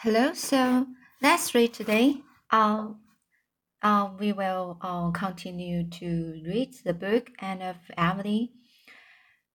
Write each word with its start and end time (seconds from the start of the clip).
Hello, 0.00 0.34
so 0.34 0.86
let's 1.22 1.54
read 1.54 1.72
today. 1.72 2.20
Um, 2.50 2.98
uh, 3.82 4.10
we 4.20 4.30
will 4.30 4.76
uh, 4.82 5.10
continue 5.12 5.88
to 5.88 6.42
read 6.44 6.74
the 6.84 6.92
book 6.92 7.30
Anne 7.38 7.62
of 7.62 7.76
Avonlea 7.96 8.50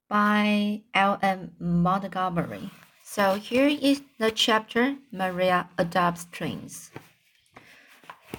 by 0.09 0.81
L.M. 0.95 1.51
Montgomery. 1.59 2.71
So 3.03 3.35
here 3.35 3.67
is 3.67 4.01
the 4.17 4.31
chapter 4.31 4.95
Maria 5.11 5.69
adopts 5.77 6.25
twins. 6.31 6.89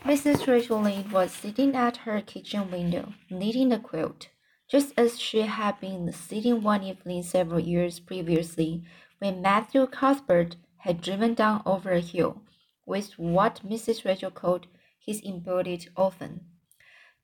Mrs. 0.05 0.45
Lynde 0.48 1.12
was 1.12 1.30
sitting 1.30 1.77
at 1.77 1.98
her 1.98 2.21
kitchen 2.21 2.69
window, 2.69 3.14
knitting 3.30 3.73
a 3.73 3.79
quilt, 3.79 4.29
just 4.69 4.93
as 4.96 5.21
she 5.21 5.43
had 5.43 5.79
been 5.79 6.11
sitting 6.12 6.64
one 6.64 6.82
evening 6.82 7.23
several 7.23 7.61
years 7.61 8.00
previously 8.00 8.82
when 9.21 9.41
Matthew 9.41 9.87
Cuthbert 9.87 10.57
had 10.83 11.01
driven 11.01 11.33
down 11.35 11.62
over 11.64 11.93
a 11.93 12.01
hill 12.01 12.43
with 12.85 13.13
what 13.17 13.61
Mrs. 13.64 14.04
Rachel 14.04 14.31
called 14.31 14.67
his 14.99 15.21
embodied 15.21 15.89
orphan. 15.96 16.46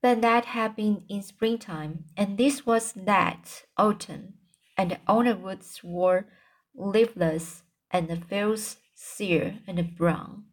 But 0.01 0.21
that 0.23 0.45
had 0.47 0.77
been 0.77 1.03
in 1.09 1.23
springtime, 1.23 2.05
and 2.16 2.39
this 2.39 2.65
was 2.65 2.93
that 2.93 3.65
autumn, 3.77 4.35
and 4.77 4.93
the 5.07 5.37
woods 5.37 5.80
were 5.83 6.27
leafless 6.75 7.63
and 7.91 8.07
the 8.09 8.16
fields 8.16 8.77
sere 8.95 9.59
and 9.66 9.97
brown. 9.97 10.45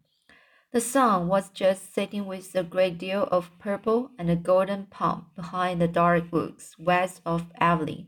The 0.71 0.81
sun 0.81 1.27
was 1.27 1.49
just 1.49 1.93
setting 1.93 2.25
with 2.25 2.55
a 2.55 2.63
great 2.63 2.97
deal 2.97 3.23
of 3.31 3.51
purple 3.59 4.09
and 4.17 4.31
a 4.31 4.35
golden 4.35 4.87
pomp 4.87 5.35
behind 5.35 5.79
the 5.79 5.87
dark 5.87 6.31
woods 6.31 6.75
west 6.79 7.21
of 7.23 7.45
Avonlea, 7.59 8.07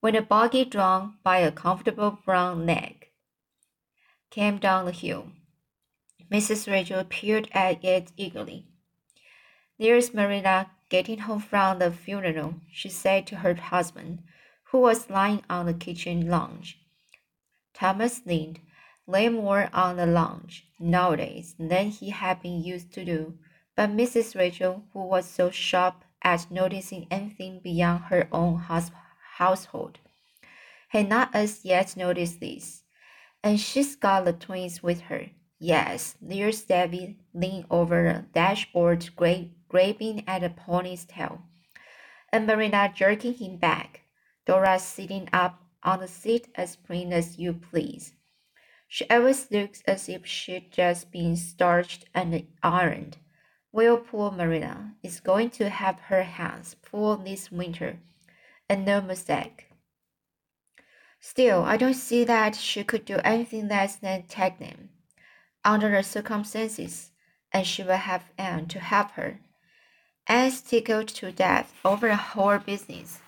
when 0.00 0.16
a 0.16 0.22
buggy 0.22 0.64
drawn 0.64 1.14
by 1.22 1.38
a 1.38 1.52
comfortable 1.52 2.18
brown 2.24 2.66
nag 2.66 3.03
came 4.34 4.58
down 4.58 4.84
the 4.84 4.90
hill. 4.90 5.28
Mrs. 6.28 6.68
Rachel 6.68 7.04
peered 7.04 7.48
at 7.52 7.84
it 7.84 8.10
eagerly. 8.16 8.66
There's 9.78 10.12
Marilla 10.12 10.72
getting 10.88 11.20
home 11.20 11.38
from 11.38 11.78
the 11.78 11.92
funeral, 11.92 12.56
she 12.72 12.88
said 12.88 13.28
to 13.28 13.36
her 13.36 13.54
husband, 13.54 14.24
who 14.64 14.78
was 14.80 15.08
lying 15.08 15.44
on 15.48 15.66
the 15.66 15.74
kitchen 15.74 16.28
lounge. 16.28 16.80
Thomas 17.74 18.22
Lynde 18.26 18.58
lay 19.06 19.28
more 19.28 19.70
on 19.72 19.98
the 19.98 20.06
lounge 20.06 20.66
nowadays 20.80 21.54
than 21.56 21.90
he 21.90 22.10
had 22.10 22.42
been 22.42 22.60
used 22.60 22.92
to 22.94 23.04
do, 23.04 23.38
but 23.76 23.90
Mrs. 23.90 24.34
Rachel, 24.34 24.84
who 24.92 25.06
was 25.06 25.26
so 25.28 25.50
sharp 25.50 26.02
at 26.22 26.50
noticing 26.50 27.06
anything 27.08 27.60
beyond 27.62 28.04
her 28.04 28.26
own 28.32 28.58
household, 29.36 30.00
had 30.88 31.08
not 31.08 31.30
as 31.32 31.64
yet 31.64 31.96
noticed 31.96 32.40
this. 32.40 32.83
And 33.44 33.60
she's 33.60 33.94
got 33.94 34.24
the 34.24 34.32
twins 34.32 34.82
with 34.82 35.02
her. 35.02 35.26
Yes, 35.58 36.16
there's 36.18 36.62
Davy 36.62 37.18
leaning 37.34 37.66
over 37.70 38.02
the 38.02 38.24
dashboard, 38.32 39.14
gra 39.16 39.50
grabbing 39.68 40.24
at 40.26 40.40
the 40.40 40.48
pony's 40.48 41.04
tail, 41.04 41.42
and 42.32 42.46
Marina 42.46 42.90
jerking 42.96 43.34
him 43.34 43.58
back. 43.58 44.00
Dora 44.46 44.78
sitting 44.78 45.28
up 45.30 45.62
on 45.82 46.00
the 46.00 46.08
seat 46.08 46.48
as 46.54 46.76
plain 46.76 47.12
as 47.12 47.38
you 47.38 47.52
please. 47.52 48.14
She 48.88 49.06
always 49.10 49.50
looks 49.50 49.82
as 49.82 50.08
if 50.08 50.24
she'd 50.24 50.72
just 50.72 51.10
been 51.10 51.36
starched 51.36 52.06
and 52.14 52.46
ironed. 52.62 53.18
Well, 53.72 53.98
poor 53.98 54.30
Marina 54.30 54.94
is 55.02 55.20
going 55.20 55.50
to 55.50 55.68
have 55.68 56.00
her 56.08 56.22
hands 56.22 56.76
full 56.82 57.18
this 57.18 57.52
winter, 57.52 57.98
and 58.70 58.86
no 58.86 59.02
mistake. 59.02 59.66
Still, 61.26 61.64
I 61.64 61.78
don't 61.78 61.94
see 61.94 62.22
that 62.24 62.54
she 62.54 62.84
could 62.84 63.06
do 63.06 63.16
anything 63.24 63.66
less 63.66 63.96
than 63.96 64.24
take 64.24 64.58
them. 64.58 64.90
Under 65.64 65.90
the 65.90 66.02
circumstances, 66.02 67.12
and 67.50 67.66
she 67.66 67.82
will 67.82 67.96
have 67.96 68.30
Anne 68.36 68.66
to 68.68 68.78
help 68.78 69.12
her. 69.12 69.40
Anne's 70.26 70.60
tickled 70.60 71.08
to 71.08 71.32
death 71.32 71.72
over 71.82 72.08
the 72.08 72.16
whole 72.16 72.58
business, 72.58 73.20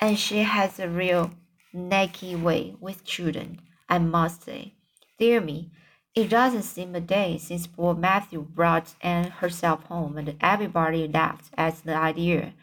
and 0.00 0.18
she 0.18 0.38
has 0.38 0.80
a 0.80 0.88
real 0.88 1.32
naked 1.70 2.42
way 2.42 2.76
with 2.80 3.04
children, 3.04 3.60
I 3.90 3.98
must 3.98 4.44
say. 4.44 4.72
Dear 5.18 5.42
me, 5.42 5.70
it 6.14 6.30
doesn't 6.30 6.62
seem 6.62 6.94
a 6.94 7.00
day 7.00 7.36
since 7.36 7.66
poor 7.66 7.94
Matthew 7.94 8.40
brought 8.40 8.94
Anne 9.02 9.30
herself 9.30 9.84
home, 9.84 10.16
and 10.16 10.34
everybody 10.40 11.06
laughed 11.06 11.52
at 11.58 11.76
the 11.84 11.94
idea 11.94 12.54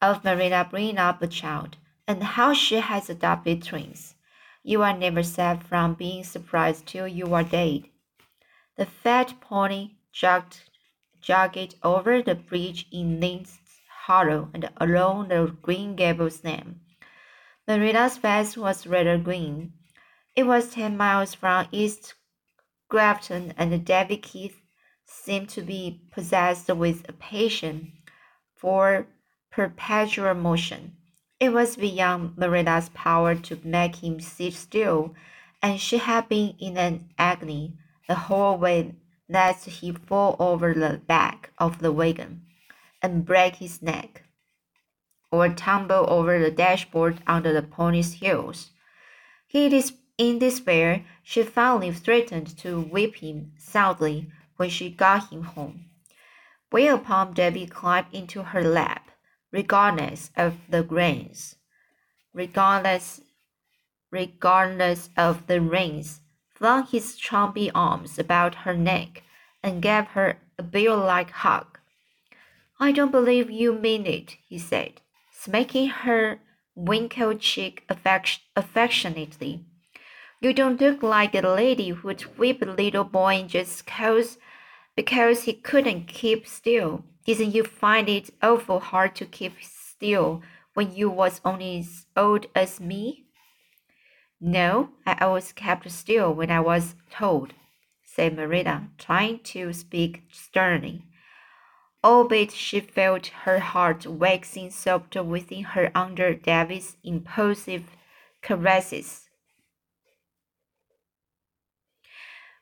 of 0.00 0.22
Marina 0.22 0.68
bringing 0.70 0.98
up 0.98 1.20
a 1.20 1.26
child 1.26 1.78
and 2.06 2.22
how 2.22 2.52
she 2.52 2.76
has 2.76 3.08
adopted 3.08 3.62
twins. 3.62 4.14
You 4.62 4.82
are 4.82 4.96
never 4.96 5.22
safe 5.22 5.62
from 5.62 5.94
being 5.94 6.24
surprised 6.24 6.86
till 6.86 7.08
you 7.08 7.34
are 7.34 7.44
dead. 7.44 7.84
The 8.76 8.86
fat 8.86 9.34
pony 9.40 9.92
jogged, 10.12 10.60
jogged 11.20 11.74
over 11.82 12.22
the 12.22 12.34
bridge 12.34 12.86
in 12.90 13.20
Lynde's 13.20 13.58
Hollow 14.06 14.50
and 14.52 14.70
along 14.78 15.28
the 15.28 15.56
Green 15.62 15.96
Gables 15.96 16.44
lane. 16.44 16.80
Marina's 17.66 18.18
face 18.18 18.56
was 18.56 18.86
rather 18.86 19.16
green. 19.16 19.72
It 20.36 20.44
was 20.44 20.70
ten 20.70 20.96
miles 20.96 21.34
from 21.34 21.68
East 21.72 22.14
Grafton, 22.88 23.54
and 23.56 23.84
Davy 23.84 24.18
Keith 24.18 24.60
seemed 25.06 25.48
to 25.50 25.62
be 25.62 26.02
possessed 26.10 26.68
with 26.68 27.08
a 27.08 27.12
passion 27.12 27.92
for 28.54 29.06
perpetual 29.50 30.34
motion. 30.34 30.96
It 31.44 31.52
was 31.52 31.76
beyond 31.76 32.38
Marilla's 32.38 32.88
power 32.94 33.34
to 33.34 33.60
make 33.62 33.96
him 33.96 34.18
sit 34.18 34.54
still, 34.54 35.14
and 35.60 35.78
she 35.78 35.98
had 35.98 36.26
been 36.26 36.54
in 36.58 36.78
an 36.78 37.10
agony 37.18 37.74
the 38.08 38.14
whole 38.14 38.56
way 38.56 38.94
lest 39.28 39.66
he 39.66 39.92
fall 39.92 40.36
over 40.38 40.72
the 40.72 41.02
back 41.06 41.50
of 41.58 41.80
the 41.80 41.92
wagon 41.92 42.46
and 43.02 43.26
break 43.26 43.56
his 43.56 43.82
neck, 43.82 44.22
or 45.30 45.50
tumble 45.50 46.06
over 46.08 46.38
the 46.38 46.50
dashboard 46.50 47.20
under 47.26 47.52
the 47.52 47.60
pony's 47.60 48.14
heels. 48.14 48.70
He 49.46 49.66
in 50.16 50.38
despair, 50.38 51.04
she 51.22 51.42
finally 51.42 51.92
threatened 51.92 52.56
to 52.60 52.80
whip 52.80 53.16
him 53.16 53.52
soundly 53.58 54.30
when 54.56 54.70
she 54.70 54.88
got 54.88 55.30
him 55.30 55.42
home. 55.42 55.90
Whereupon 56.70 57.34
Davy 57.34 57.66
climbed 57.66 58.06
into 58.14 58.44
her 58.44 58.64
lap 58.64 59.03
regardless 59.54 60.32
of 60.36 60.52
the 60.68 60.82
rains. 60.82 61.54
regardless, 62.32 63.20
regardless 64.10 65.10
of 65.16 65.46
the 65.46 65.60
rains, 65.60 66.20
flung 66.56 66.84
his 66.86 67.14
chubby 67.14 67.70
arms 67.72 68.18
about 68.18 68.54
her 68.66 68.76
neck 68.76 69.22
and 69.62 69.80
gave 69.80 70.06
her 70.08 70.38
a 70.58 70.62
bear-like 70.62 71.30
hug. 71.30 71.78
I 72.80 72.90
don't 72.90 73.12
believe 73.12 73.48
you 73.48 73.72
mean 73.72 74.06
it, 74.06 74.36
he 74.48 74.58
said, 74.58 75.00
smacking 75.30 75.88
her 75.88 76.40
wrinkled 76.74 77.38
cheek 77.38 77.84
affect 77.88 78.40
affectionately. 78.56 79.64
You 80.40 80.52
don't 80.52 80.80
look 80.80 81.00
like 81.00 81.36
a 81.36 81.48
lady 81.48 81.90
who'd 81.90 82.22
whip 82.38 82.60
a 82.60 82.66
little 82.66 83.04
boy 83.04 83.44
just 83.46 83.86
cause 83.86 84.36
because 84.96 85.44
he 85.44 85.52
couldn't 85.52 86.08
keep 86.08 86.48
still. 86.48 87.04
Didn't 87.24 87.54
you 87.54 87.64
find 87.64 88.08
it 88.08 88.30
awful 88.42 88.80
hard 88.80 89.16
to 89.16 89.24
keep 89.24 89.54
still 89.62 90.42
when 90.74 90.94
you 90.94 91.08
was 91.08 91.40
only 91.44 91.78
as 91.78 92.06
old 92.16 92.46
as 92.54 92.80
me? 92.80 93.24
No, 94.40 94.90
I 95.06 95.16
always 95.20 95.52
kept 95.52 95.90
still 95.90 96.34
when 96.34 96.50
I 96.50 96.60
was 96.60 96.96
told, 97.10 97.54
said 98.04 98.36
Marilla, 98.36 98.88
trying 98.98 99.38
to 99.44 99.72
speak 99.72 100.24
sternly. 100.30 101.04
Albeit 102.02 102.52
she 102.52 102.80
felt 102.80 103.28
her 103.44 103.60
heart 103.60 104.06
waxing 104.06 104.70
softer 104.70 105.22
within 105.22 105.64
her 105.64 105.90
under 105.94 106.34
David's 106.34 106.98
impulsive 107.02 107.84
caresses. 108.42 109.23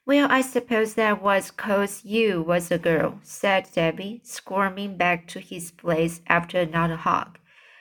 Well, 0.05 0.26
I 0.31 0.41
suppose 0.43 0.94
that 0.94 1.23
was 1.23 1.50
'cause 1.50 2.05
you 2.05 2.43
was 2.43 2.71
a 2.71 2.79
girl, 2.79 3.21
said 3.23 3.69
Davy, 3.73 4.21
squirming 4.25 4.97
back 4.97 5.29
to 5.29 5.41
his 5.41 5.71
place 5.71 6.21
after 6.26 6.59
another 6.61 6.97
hug. 6.97 7.38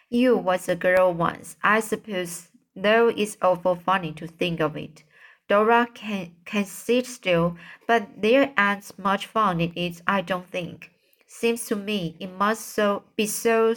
You 0.10 0.38
was 0.38 0.70
a 0.70 0.76
girl 0.76 1.14
once, 1.14 1.58
I 1.64 1.80
suppose, 1.80 2.50
though 2.76 3.08
it's 3.10 3.38
awful 3.42 3.76
funny 3.76 4.14
to 4.14 4.28
think 4.28 4.60
of 4.60 4.78
it. 4.78 5.04
Dora 5.48 5.88
can, 5.94 6.36
can 6.46 6.66
sit 6.66 7.08
still, 7.08 7.58
but 7.88 8.22
there 8.22 8.54
ain't 8.58 9.00
much 9.00 9.26
fun 9.26 9.60
in 9.60 9.74
it, 9.76 10.02
I 10.06 10.22
don't 10.22 10.48
think. 10.50 10.92
Seems 11.28 11.66
to 11.68 11.76
me 11.76 12.16
it 12.20 12.32
must 12.32 12.68
so 12.68 13.04
be 13.16 13.26
so 13.26 13.74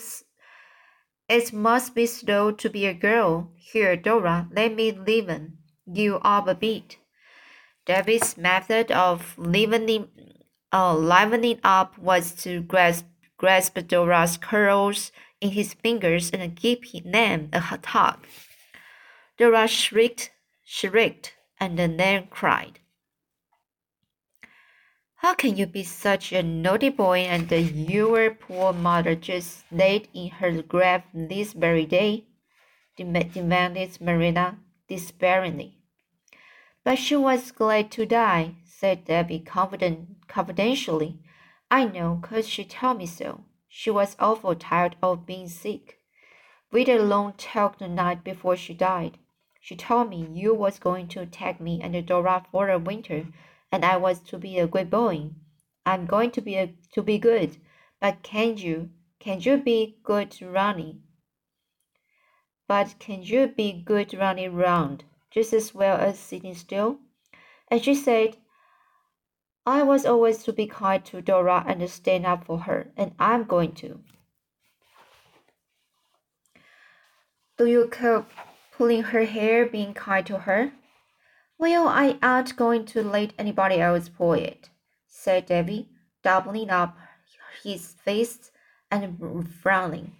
it 1.28 1.52
must 1.52 1.94
be 1.94 2.04
slow 2.04 2.52
to 2.52 2.68
be 2.68 2.84
a 2.84 2.92
girl. 2.92 3.50
Here, 3.56 3.96
Dora, 3.96 4.48
let 4.52 4.74
me 4.74 4.92
liven 4.92 5.58
you 5.86 6.16
up 6.16 6.46
a 6.46 6.54
bit. 6.54 6.98
Davy's 7.86 8.36
method 8.38 8.90
of 8.90 9.36
livening, 9.38 10.08
uh, 10.72 10.94
livening 10.94 11.60
up 11.62 11.98
was 11.98 12.32
to 12.42 12.62
grasp, 12.62 13.04
grasp 13.36 13.78
Dora's 13.86 14.36
curls 14.36 15.12
in 15.40 15.50
his 15.50 15.74
fingers 15.74 16.30
and 16.30 16.54
give 16.54 16.80
them 17.04 17.50
a 17.52 17.78
tug. 17.82 18.26
Dora 19.36 19.68
shrieked, 19.68 20.30
shrieked, 20.64 21.34
and 21.60 21.78
then 21.78 22.26
cried. 22.30 22.80
How 25.16 25.34
can 25.34 25.56
you 25.56 25.66
be 25.66 25.82
such 25.82 26.32
a 26.32 26.42
naughty 26.42 26.90
boy 26.90 27.20
and 27.20 27.50
your 27.50 28.30
poor 28.34 28.72
mother 28.72 29.14
just 29.14 29.64
laid 29.72 30.08
in 30.12 30.28
her 30.28 30.62
grave 30.62 31.02
this 31.12 31.52
very 31.52 31.86
day? 31.86 32.24
demanded 32.96 34.00
Marina 34.00 34.58
despairingly. 34.86 35.73
But 36.84 36.98
she 36.98 37.16
was 37.16 37.50
glad 37.50 37.90
to 37.92 38.04
die, 38.04 38.56
said 38.62 39.06
Debbie 39.06 39.40
confident, 39.40 40.28
confidentially. 40.28 41.18
I 41.70 41.86
know, 41.86 42.20
'cause 42.22 42.46
she 42.46 42.62
told 42.66 42.98
me 42.98 43.06
so. 43.06 43.44
She 43.68 43.90
was 43.90 44.16
awful 44.20 44.54
tired 44.54 44.94
of 45.02 45.24
being 45.24 45.48
sick. 45.48 45.98
We'd 46.70 46.90
a 46.90 47.02
long 47.02 47.32
talk 47.38 47.78
the 47.78 47.88
night 47.88 48.22
before 48.22 48.56
she 48.56 48.74
died. 48.74 49.16
She 49.62 49.76
told 49.76 50.10
me 50.10 50.26
you 50.30 50.52
was 50.52 50.78
going 50.78 51.08
to 51.08 51.24
take 51.24 51.58
me 51.58 51.80
and 51.80 52.06
Dora 52.06 52.44
for 52.52 52.68
a 52.68 52.78
winter, 52.78 53.28
and 53.72 53.82
I 53.82 53.96
was 53.96 54.20
to 54.24 54.36
be 54.36 54.58
a 54.58 54.66
good 54.66 54.90
boy. 54.90 55.30
I'm 55.86 56.04
going 56.04 56.32
to 56.32 56.42
be 56.42 56.56
a, 56.56 56.74
to 56.92 57.02
be 57.02 57.16
good, 57.16 57.56
but 57.98 58.22
can 58.22 58.58
you 58.58 58.90
can 59.18 59.40
you 59.40 59.56
be 59.56 60.00
good 60.02 60.36
running? 60.42 61.02
But 62.68 62.96
can 62.98 63.22
you 63.22 63.48
be 63.48 63.72
good 63.72 64.12
running 64.12 64.54
round 64.54 65.04
just 65.34 65.52
as 65.52 65.74
well 65.74 65.96
as 65.96 66.16
sitting 66.16 66.54
still? 66.54 66.98
And 67.68 67.82
she 67.82 67.96
said, 67.96 68.36
I 69.66 69.82
was 69.82 70.06
always 70.06 70.44
to 70.44 70.52
be 70.52 70.66
kind 70.66 71.04
to 71.06 71.20
Dora 71.20 71.64
and 71.66 71.90
stand 71.90 72.24
up 72.24 72.44
for 72.44 72.60
her, 72.60 72.92
and 72.96 73.12
I'm 73.18 73.42
going 73.44 73.72
to. 73.76 73.98
Do 77.58 77.66
you 77.66 77.90
keep 77.90 78.24
pulling 78.76 79.02
her 79.02 79.24
hair, 79.24 79.66
being 79.66 79.94
kind 79.94 80.24
to 80.26 80.38
her? 80.38 80.72
Well, 81.58 81.88
I 81.88 82.18
ain't 82.22 82.56
going 82.56 82.84
to 82.86 83.02
let 83.02 83.32
anybody 83.38 83.80
else 83.80 84.08
pull 84.08 84.34
it, 84.34 84.70
said 85.08 85.46
Davy, 85.46 85.88
doubling 86.22 86.70
up 86.70 86.96
his 87.62 87.94
fists 88.04 88.50
and 88.90 89.18
frowning. 89.48 90.12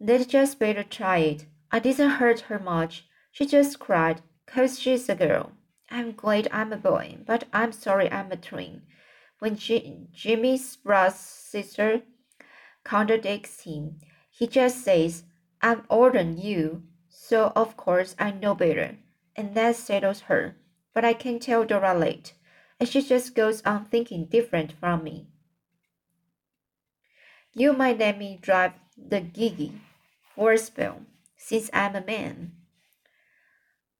They'd 0.00 0.28
just 0.28 0.58
better 0.58 0.82
try 0.82 1.18
it. 1.18 1.46
I 1.70 1.78
didn't 1.78 2.10
hurt 2.10 2.40
her 2.40 2.58
much. 2.58 3.04
She 3.32 3.46
just 3.46 3.78
cried, 3.78 4.22
'cause 4.46 4.78
she's 4.78 5.08
a 5.08 5.14
girl. 5.14 5.52
I'm 5.90 6.12
glad 6.12 6.48
I'm 6.52 6.72
a 6.72 6.76
boy, 6.76 7.18
but 7.26 7.44
I'm 7.52 7.72
sorry 7.72 8.10
I'm 8.10 8.30
a 8.32 8.36
twin. 8.36 8.82
When 9.40 9.56
G- 9.56 10.06
Jimmy's 10.12 10.76
brother 10.76 11.14
sister 11.16 12.02
contradicts 12.84 13.62
him, 13.62 14.00
he 14.30 14.46
just 14.46 14.84
says, 14.84 15.24
I'm 15.62 15.86
older 15.90 16.18
than 16.18 16.38
you, 16.38 16.84
so 17.08 17.52
of 17.56 17.76
course 17.76 18.16
I 18.18 18.30
know 18.32 18.54
better, 18.54 18.98
and 19.36 19.54
that 19.54 19.76
settles 19.76 20.22
her. 20.22 20.56
But 20.94 21.04
I 21.04 21.12
can 21.14 21.38
tell 21.38 21.64
Dora 21.64 21.94
late, 21.94 22.34
and 22.80 22.88
she 22.88 23.02
just 23.02 23.34
goes 23.34 23.62
on 23.62 23.84
thinking 23.86 24.26
different 24.26 24.72
from 24.72 25.04
me. 25.04 25.28
You 27.52 27.72
might 27.72 27.98
let 27.98 28.18
me 28.18 28.38
drive 28.40 28.72
the 28.96 29.20
gigi 29.20 29.80
for 30.34 30.52
a 30.52 30.58
spell, 30.58 31.02
since 31.36 31.70
I'm 31.72 31.96
a 31.96 32.04
man. 32.04 32.59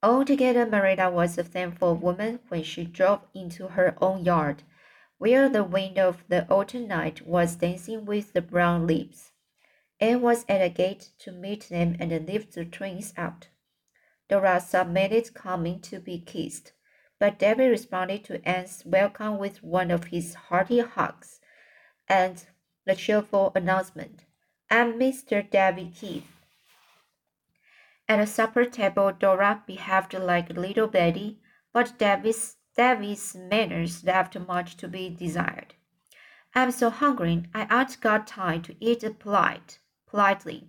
Altogether, 0.02 0.64
Marina 0.64 1.10
was 1.10 1.36
a 1.36 1.44
thankful 1.44 1.94
woman 1.94 2.40
when 2.48 2.62
she 2.62 2.84
drove 2.84 3.20
into 3.34 3.68
her 3.68 3.94
own 4.00 4.24
yard, 4.24 4.62
where 5.18 5.48
the 5.48 5.62
wind 5.62 5.98
of 5.98 6.24
the 6.28 6.48
autumn 6.48 6.88
night 6.88 7.26
was 7.26 7.56
dancing 7.56 8.06
with 8.06 8.32
the 8.32 8.40
brown 8.40 8.86
leaves. 8.86 9.32
Anne 10.00 10.22
was 10.22 10.46
at 10.48 10.58
the 10.58 10.70
gate 10.70 11.10
to 11.18 11.30
meet 11.30 11.68
them 11.68 11.96
and 12.00 12.10
lift 12.26 12.54
the 12.54 12.64
twins 12.64 13.12
out. 13.18 13.48
Dora 14.30 14.60
submitted 14.60 15.34
coming 15.34 15.80
to 15.80 16.00
be 16.00 16.18
kissed, 16.18 16.72
but 17.18 17.38
David 17.38 17.68
responded 17.68 18.24
to 18.24 18.42
Anne's 18.48 18.82
welcome 18.86 19.36
with 19.36 19.62
one 19.62 19.90
of 19.90 20.04
his 20.04 20.34
hearty 20.34 20.78
hugs 20.78 21.40
and 22.08 22.46
the 22.86 22.96
cheerful 22.96 23.52
announcement, 23.54 24.24
I'm 24.70 24.94
Mr. 24.98 25.48
David 25.48 25.94
Keith. 25.94 26.39
At 28.10 28.16
the 28.16 28.26
supper 28.26 28.64
table, 28.64 29.12
Dora 29.12 29.62
behaved 29.68 30.14
like 30.14 30.50
a 30.50 30.54
little 30.54 30.88
Betty, 30.88 31.38
but 31.72 31.96
David's, 31.96 32.56
David's 32.76 33.36
manners 33.36 34.02
left 34.02 34.36
much 34.36 34.76
to 34.78 34.88
be 34.88 35.10
desired. 35.10 35.74
I'm 36.52 36.72
so 36.72 36.90
hungry, 36.90 37.44
I 37.54 37.68
ain't 37.70 38.00
got 38.00 38.26
time 38.26 38.62
to 38.62 38.74
eat 38.80 39.04
polite, 39.20 39.78
politely, 40.08 40.66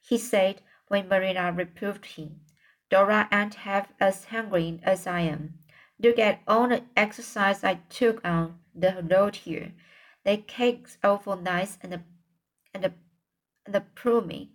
he 0.00 0.16
said 0.16 0.62
when 0.88 1.06
Marina 1.06 1.52
reproved 1.52 2.06
him. 2.06 2.40
Dora 2.88 3.28
ain't 3.30 3.56
half 3.56 3.92
as 4.00 4.24
hungry 4.24 4.80
as 4.82 5.06
I 5.06 5.20
am. 5.20 5.58
Look 5.98 6.18
at 6.18 6.40
all 6.48 6.66
the 6.66 6.84
exercise 6.96 7.62
I 7.62 7.80
took 7.90 8.26
on 8.26 8.58
the 8.74 9.06
road 9.06 9.36
here. 9.36 9.74
The 10.24 10.38
cake's 10.38 10.96
awful 11.04 11.36
nice 11.36 11.76
and 11.82 11.92
the, 11.92 12.00
and 12.72 12.84
the, 12.84 12.94
and 13.66 13.74
the 13.74 13.82
plummy. 13.82 14.52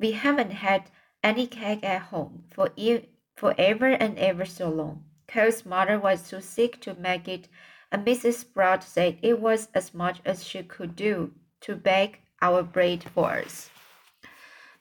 We 0.00 0.12
haven't 0.12 0.52
had 0.52 0.90
any 1.22 1.46
cake 1.46 1.84
at 1.84 2.00
home 2.00 2.44
for, 2.50 2.70
e 2.74 3.00
for 3.36 3.54
ever 3.58 3.88
and 3.88 4.18
ever 4.18 4.46
so 4.46 4.70
long. 4.70 5.04
Cole's 5.28 5.66
mother 5.66 5.98
was 6.00 6.30
too 6.30 6.40
sick 6.40 6.80
to 6.80 6.94
make 6.94 7.28
it, 7.28 7.48
and 7.92 8.06
Mrs. 8.06 8.36
Sprott 8.40 8.82
said 8.82 9.18
it 9.20 9.38
was 9.38 9.68
as 9.74 9.92
much 9.92 10.20
as 10.24 10.42
she 10.42 10.62
could 10.62 10.96
do 10.96 11.34
to 11.60 11.76
bake 11.76 12.22
our 12.40 12.62
bread 12.62 13.04
for 13.04 13.32
us. 13.32 13.68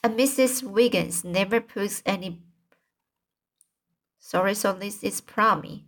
And 0.01 0.17
Mrs. 0.17 0.63
Wiggins 0.63 1.25
never 1.25 1.59
puts 1.59 2.01
any. 2.05 2.41
Sorry, 4.19 4.55
so 4.55 4.71
this 4.71 5.03
is 5.03 5.19
plummy. 5.19 5.85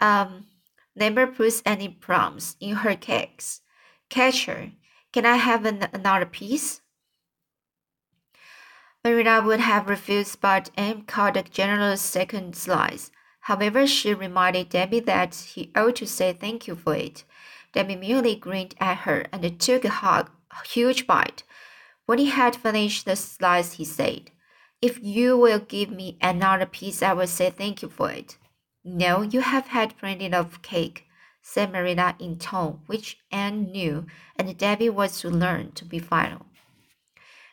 Um, 0.00 0.46
never 0.94 1.26
puts 1.26 1.60
any 1.66 1.88
plums 1.88 2.56
in 2.60 2.76
her 2.76 2.94
cakes. 2.94 3.62
Catch 4.08 4.46
her. 4.46 4.70
Can 5.12 5.26
I 5.26 5.36
have 5.36 5.64
an, 5.64 5.88
another 5.92 6.26
piece? 6.26 6.79
Marina 9.02 9.40
would 9.40 9.60
have 9.60 9.88
refused, 9.88 10.40
but 10.42 10.70
Anne 10.76 11.02
called 11.02 11.36
a 11.36 11.42
generous 11.42 12.02
second 12.02 12.54
slice. 12.54 13.10
However, 13.40 13.86
she 13.86 14.12
reminded 14.12 14.68
Debbie 14.68 15.00
that 15.00 15.34
he 15.34 15.72
ought 15.74 15.96
to 15.96 16.06
say 16.06 16.34
thank 16.34 16.66
you 16.66 16.76
for 16.76 16.94
it. 16.94 17.24
Debbie 17.72 17.96
merely 17.96 18.36
grinned 18.36 18.74
at 18.78 18.98
her 18.98 19.24
and 19.32 19.58
took 19.58 19.86
a, 19.86 19.88
hug, 19.88 20.30
a 20.50 20.68
huge 20.68 21.06
bite. 21.06 21.44
When 22.04 22.18
he 22.18 22.26
had 22.26 22.56
finished 22.56 23.06
the 23.06 23.16
slice, 23.16 23.74
he 23.74 23.84
said, 23.86 24.32
If 24.82 25.02
you 25.02 25.38
will 25.38 25.60
give 25.60 25.90
me 25.90 26.18
another 26.20 26.66
piece, 26.66 27.02
I 27.02 27.14
will 27.14 27.26
say 27.26 27.48
thank 27.48 27.80
you 27.80 27.88
for 27.88 28.10
it. 28.10 28.36
No, 28.84 29.22
you 29.22 29.40
have 29.40 29.68
had 29.68 29.96
plenty 29.96 30.30
of 30.32 30.60
cake, 30.60 31.06
said 31.40 31.72
Marina 31.72 32.16
in 32.18 32.38
tone 32.38 32.80
which 32.86 33.18
Anne 33.30 33.70
knew, 33.72 34.06
and 34.36 34.58
Debbie 34.58 34.90
was 34.90 35.20
to 35.20 35.30
learn 35.30 35.72
to 35.72 35.86
be 35.86 35.98
final. 35.98 36.46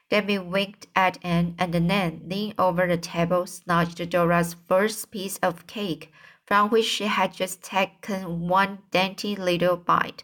Debbie 0.09 0.39
winked 0.39 0.87
at 0.95 1.17
Anne 1.21 1.55
and 1.59 1.73
then, 1.73 2.21
leaning 2.25 2.53
over 2.57 2.87
the 2.87 2.97
table, 2.97 3.45
snatched 3.45 4.09
Dora's 4.09 4.55
first 4.67 5.11
piece 5.11 5.37
of 5.39 5.67
cake, 5.67 6.11
from 6.45 6.69
which 6.69 6.85
she 6.85 7.05
had 7.05 7.33
just 7.33 7.61
taken 7.61 8.47
one 8.47 8.79
dainty 8.91 9.35
little 9.35 9.75
bite, 9.75 10.23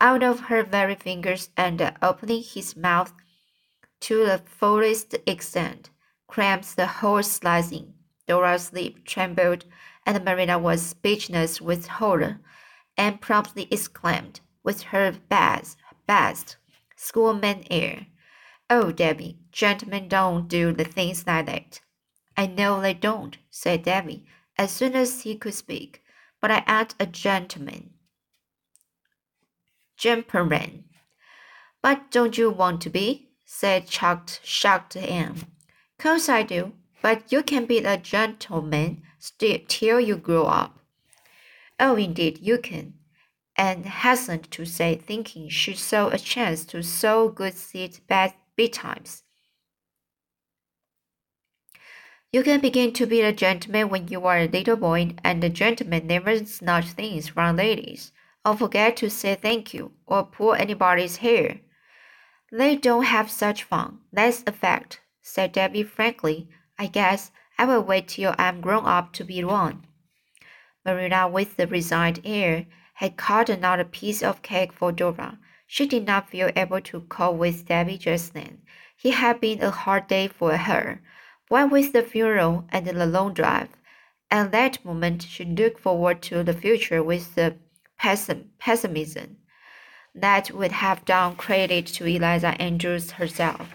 out 0.00 0.22
of 0.22 0.40
her 0.40 0.62
very 0.62 0.94
fingers, 0.94 1.50
and 1.56 1.92
opening 2.00 2.42
his 2.42 2.76
mouth 2.76 3.12
to 4.00 4.24
the 4.24 4.38
fullest 4.46 5.14
extent, 5.26 5.90
crammed 6.26 6.64
the 6.64 6.86
whole 6.86 7.22
slice 7.22 7.70
in. 7.72 7.92
Dora's 8.26 8.72
lip 8.72 9.04
trembled, 9.04 9.66
and 10.06 10.24
Marina 10.24 10.58
was 10.58 10.80
speechless 10.80 11.60
with 11.60 11.86
horror, 11.86 12.40
and 12.96 13.20
promptly 13.20 13.68
exclaimed, 13.70 14.40
with 14.62 14.82
her 14.84 15.12
best, 15.28 15.76
best 16.06 16.56
schoolman 16.96 17.64
air. 17.70 18.06
Oh, 18.70 18.92
Debbie, 18.92 19.38
gentlemen 19.52 20.08
don't 20.08 20.48
do 20.48 20.72
the 20.72 20.84
things 20.84 21.26
like 21.26 21.46
that. 21.46 21.80
I 22.36 22.46
know 22.46 22.80
they 22.80 22.94
don't, 22.94 23.36
said 23.50 23.82
Debbie, 23.82 24.24
as 24.56 24.70
soon 24.70 24.96
as 24.96 25.22
he 25.22 25.36
could 25.36 25.54
speak, 25.54 26.02
but 26.40 26.50
I 26.50 26.64
ain't 26.66 26.94
a 26.98 27.06
gentleman. 27.06 27.90
Gentleman. 29.96 30.84
But 31.82 32.10
don't 32.10 32.38
you 32.38 32.50
want 32.50 32.80
to 32.82 32.90
be? 32.90 33.28
said 33.44 33.86
Chuck, 33.86 34.30
shocked, 34.42 34.96
Anne. 34.96 35.46
Course 35.98 36.28
I 36.28 36.42
do, 36.42 36.72
but 37.02 37.30
you 37.30 37.42
can 37.42 37.66
be 37.66 37.78
a 37.78 37.98
gentleman 37.98 39.02
still 39.18 39.58
till 39.68 40.00
you 40.00 40.16
grow 40.16 40.44
up. 40.44 40.78
Oh, 41.78 41.96
indeed, 41.96 42.38
you 42.40 42.58
can. 42.58 42.94
And 43.56 43.86
hastened 43.86 44.50
to 44.52 44.64
say, 44.64 44.96
thinking 44.96 45.48
she 45.48 45.74
saw 45.74 46.08
a 46.08 46.18
chance 46.18 46.64
to 46.66 46.82
sow 46.82 47.28
good 47.28 47.54
seed 47.54 48.00
bad 48.08 48.34
betimes. 48.56 49.22
You 52.32 52.42
can 52.42 52.60
begin 52.60 52.92
to 52.94 53.06
be 53.06 53.20
a 53.20 53.32
gentleman 53.32 53.88
when 53.88 54.08
you 54.08 54.24
are 54.26 54.38
a 54.38 54.48
little 54.48 54.76
boy, 54.76 55.14
and 55.22 55.40
the 55.40 55.48
gentleman 55.48 56.08
never 56.08 56.44
snatch 56.44 56.86
things 56.86 57.28
from 57.28 57.56
ladies, 57.56 58.10
or 58.44 58.56
forget 58.56 58.96
to 58.96 59.08
say 59.08 59.36
thank 59.36 59.72
you, 59.72 59.92
or 60.04 60.24
pull 60.24 60.54
anybody's 60.54 61.18
hair. 61.18 61.60
They 62.50 62.74
don't 62.74 63.04
have 63.04 63.30
such 63.30 63.62
fun, 63.62 64.00
that's 64.12 64.42
a 64.46 64.52
fact, 64.52 65.00
said 65.22 65.52
Debbie 65.52 65.84
frankly. 65.84 66.48
I 66.76 66.86
guess 66.86 67.30
I 67.56 67.66
will 67.66 67.82
wait 67.82 68.08
till 68.08 68.34
I'm 68.36 68.60
grown 68.60 68.84
up 68.84 69.12
to 69.12 69.24
be 69.24 69.44
one. 69.44 69.86
Marina, 70.84 71.28
with 71.28 71.56
the 71.56 71.68
resigned 71.68 72.20
air, 72.24 72.66
had 72.94 73.16
cut 73.16 73.48
another 73.48 73.84
piece 73.84 74.22
of 74.22 74.42
cake 74.42 74.72
for 74.72 74.90
Dora. 74.90 75.38
She 75.74 75.86
did 75.86 76.06
not 76.06 76.30
feel 76.30 76.52
able 76.54 76.80
to 76.82 77.00
cope 77.00 77.34
with 77.34 77.66
Debbie 77.66 77.98
just 77.98 78.32
then. 78.32 78.62
It 79.02 79.14
had 79.14 79.40
been 79.40 79.60
a 79.60 79.72
hard 79.72 80.06
day 80.06 80.28
for 80.28 80.56
her. 80.56 81.02
What 81.48 81.72
with 81.72 81.92
the 81.92 82.04
funeral 82.04 82.64
and 82.68 82.86
the 82.86 83.04
long 83.04 83.34
drive, 83.34 83.70
at 84.30 84.52
that 84.52 84.84
moment 84.84 85.24
she 85.28 85.44
looked 85.44 85.80
forward 85.80 86.22
to 86.22 86.44
the 86.44 86.52
future 86.52 87.02
with 87.02 87.34
the 87.34 87.56
pessimism 87.98 89.38
that 90.14 90.52
would 90.52 90.70
have 90.70 91.04
done 91.04 91.34
credit 91.34 91.86
to 91.86 92.06
Eliza 92.06 92.54
Andrews 92.62 93.10
herself. 93.18 93.74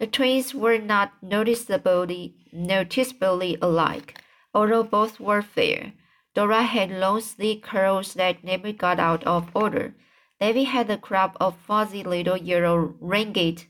The 0.00 0.08
twins 0.08 0.56
were 0.56 0.78
not 0.78 1.12
noticeably 1.22 2.34
noticeably 2.52 3.56
alike, 3.62 4.20
although 4.52 4.82
both 4.82 5.20
were 5.20 5.40
fair. 5.40 5.92
Dora 6.34 6.64
had 6.64 6.90
long 6.90 7.20
sleek 7.20 7.62
curls 7.62 8.14
that 8.14 8.42
never 8.42 8.72
got 8.72 8.98
out 8.98 9.22
of 9.22 9.54
order. 9.54 9.94
Davy 10.40 10.64
had 10.64 10.88
a 10.88 10.96
crop 10.96 11.36
of 11.38 11.56
fuzzy 11.56 12.02
little 12.02 12.36
yellow 12.36 12.94
ringgit, 12.98 13.66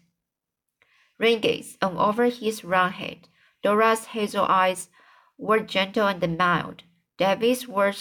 ringgits 1.21 1.77
on 1.83 1.97
over 1.97 2.27
his 2.27 2.63
round 2.65 2.95
head. 2.95 3.29
Dora's 3.63 4.07
hazel 4.07 4.45
eyes 4.45 4.89
were 5.37 5.61
gentle 5.61 6.07
and 6.07 6.39
mild. 6.39 6.85
Davy's 7.19 7.67
were 7.67 7.93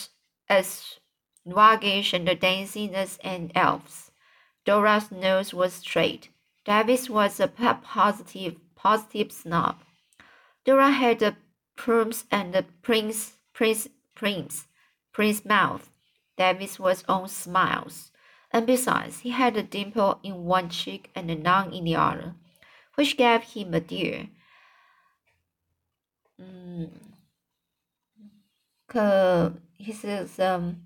as 0.48 1.00
waggish 1.44 2.14
and 2.14 2.40
dancing 2.40 2.94
as 2.94 3.18
an 3.24 3.52
elf's. 3.56 4.12
Dora's 4.66 5.12
nose 5.12 5.54
was 5.54 5.74
straight. 5.74 6.30
Davy's 6.64 7.10
was 7.10 7.40
a 7.40 7.48
positive, 7.48 8.58
positive 8.76 9.32
snob. 9.32 9.82
Dora 10.64 10.92
had 10.92 11.20
the 11.20 11.36
prunes 11.76 12.26
and 12.30 12.54
the 12.54 12.64
prince, 12.84 13.38
prince, 13.52 13.88
prince, 14.14 14.68
prince 15.12 15.44
mouth. 15.44 15.90
Davy's 16.38 16.78
was 16.78 17.04
all 17.08 17.28
smiles. 17.28 18.12
And 18.52 18.66
besides, 18.66 19.20
he 19.20 19.30
had 19.30 19.56
a 19.58 19.64
dimple 19.64 20.20
in 20.24 20.46
one 20.46 20.70
cheek 20.70 21.12
and 21.16 21.30
a 21.30 21.36
none 21.36 21.72
in 21.72 21.84
the 21.84 21.96
other, 21.96 22.34
which 22.96 23.18
gave 23.18 23.42
him 23.44 23.74
a 23.74 23.80
dear. 23.80 24.30
Mm. 26.42 26.90
His 29.78 30.40
um, 30.40 30.82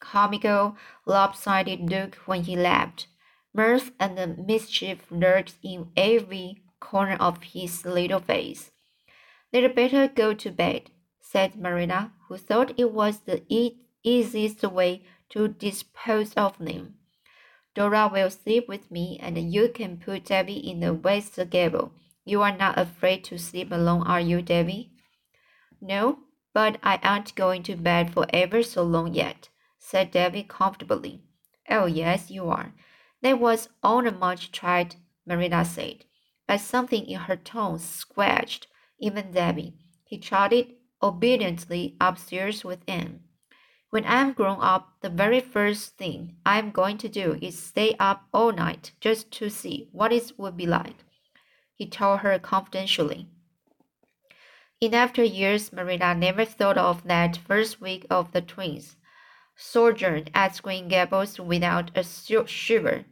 comical, 0.00 0.76
lopsided 1.04 1.90
look 1.90 2.14
when 2.26 2.44
he 2.44 2.56
laughed. 2.56 3.08
Mirth 3.54 3.90
and 4.00 4.46
mischief 4.46 5.04
lurked 5.10 5.54
in 5.62 5.90
every 5.96 6.62
corner 6.80 7.16
of 7.20 7.42
his 7.42 7.84
little 7.84 8.20
face. 8.20 8.70
They'd 9.52 9.74
better 9.74 10.08
go 10.08 10.34
to 10.34 10.50
bed, 10.50 10.90
said 11.20 11.56
Marina, 11.56 12.12
who 12.28 12.36
thought 12.36 12.78
it 12.78 12.92
was 12.92 13.20
the 13.20 13.42
e 13.48 13.76
easiest 14.02 14.62
way 14.62 15.02
to 15.30 15.48
dispose 15.48 16.32
of 16.34 16.58
them. 16.58 16.94
Dora 17.74 18.10
will 18.12 18.30
sleep 18.30 18.68
with 18.68 18.90
me, 18.90 19.18
and 19.22 19.52
you 19.52 19.68
can 19.68 19.98
put 19.98 20.24
Davy 20.24 20.54
in 20.54 20.80
the 20.80 20.94
west 20.94 21.38
gable. 21.50 21.92
You 22.24 22.42
are 22.42 22.56
not 22.56 22.78
afraid 22.78 23.24
to 23.24 23.38
sleep 23.38 23.70
alone, 23.70 24.06
are 24.06 24.20
you, 24.20 24.42
Davy? 24.42 24.90
No, 25.80 26.18
but 26.52 26.78
I 26.82 26.98
aren't 27.02 27.34
going 27.34 27.62
to 27.64 27.76
bed 27.76 28.12
for 28.12 28.26
ever 28.32 28.62
so 28.62 28.82
long 28.82 29.14
yet, 29.14 29.48
said 29.78 30.10
Davy 30.10 30.42
comfortably. 30.42 31.22
Oh, 31.68 31.86
yes, 31.86 32.30
you 32.30 32.48
are. 32.48 32.74
That 33.22 33.38
was 33.38 33.68
all 33.82 34.02
the 34.02 34.12
much 34.12 34.50
tried, 34.50 34.96
Marina 35.26 35.64
said, 35.64 36.04
but 36.46 36.60
something 36.60 37.06
in 37.06 37.20
her 37.20 37.36
tone 37.36 37.78
scratched 37.78 38.66
even 38.98 39.32
Davy. 39.32 39.74
He 40.04 40.18
trotted 40.18 40.74
obediently 41.02 41.96
upstairs 42.00 42.64
with 42.64 42.80
Anne. 42.88 43.20
When 43.90 44.04
I'm 44.04 44.32
grown 44.32 44.58
up, 44.60 44.90
the 45.00 45.08
very 45.08 45.40
first 45.40 45.96
thing 45.96 46.36
I'm 46.44 46.72
going 46.72 46.98
to 46.98 47.08
do 47.08 47.38
is 47.40 47.58
stay 47.58 47.96
up 47.98 48.24
all 48.34 48.52
night 48.52 48.92
just 49.00 49.30
to 49.32 49.48
see 49.48 49.88
what 49.92 50.12
it 50.12 50.32
would 50.36 50.58
be 50.58 50.66
like, 50.66 51.04
he 51.74 51.86
told 51.86 52.20
her 52.20 52.38
confidentially. 52.38 53.28
In 54.78 54.94
after 54.94 55.24
years, 55.24 55.72
Marina 55.72 56.14
never 56.14 56.44
thought 56.44 56.76
of 56.76 57.04
that 57.04 57.38
first 57.38 57.80
week 57.80 58.06
of 58.10 58.32
the 58.32 58.42
twins' 58.42 58.96
sojourn 59.56 60.28
at 60.34 60.60
Green 60.62 60.88
Gables 60.88 61.40
without 61.40 61.90
a 61.96 62.04
shiver. 62.04 63.06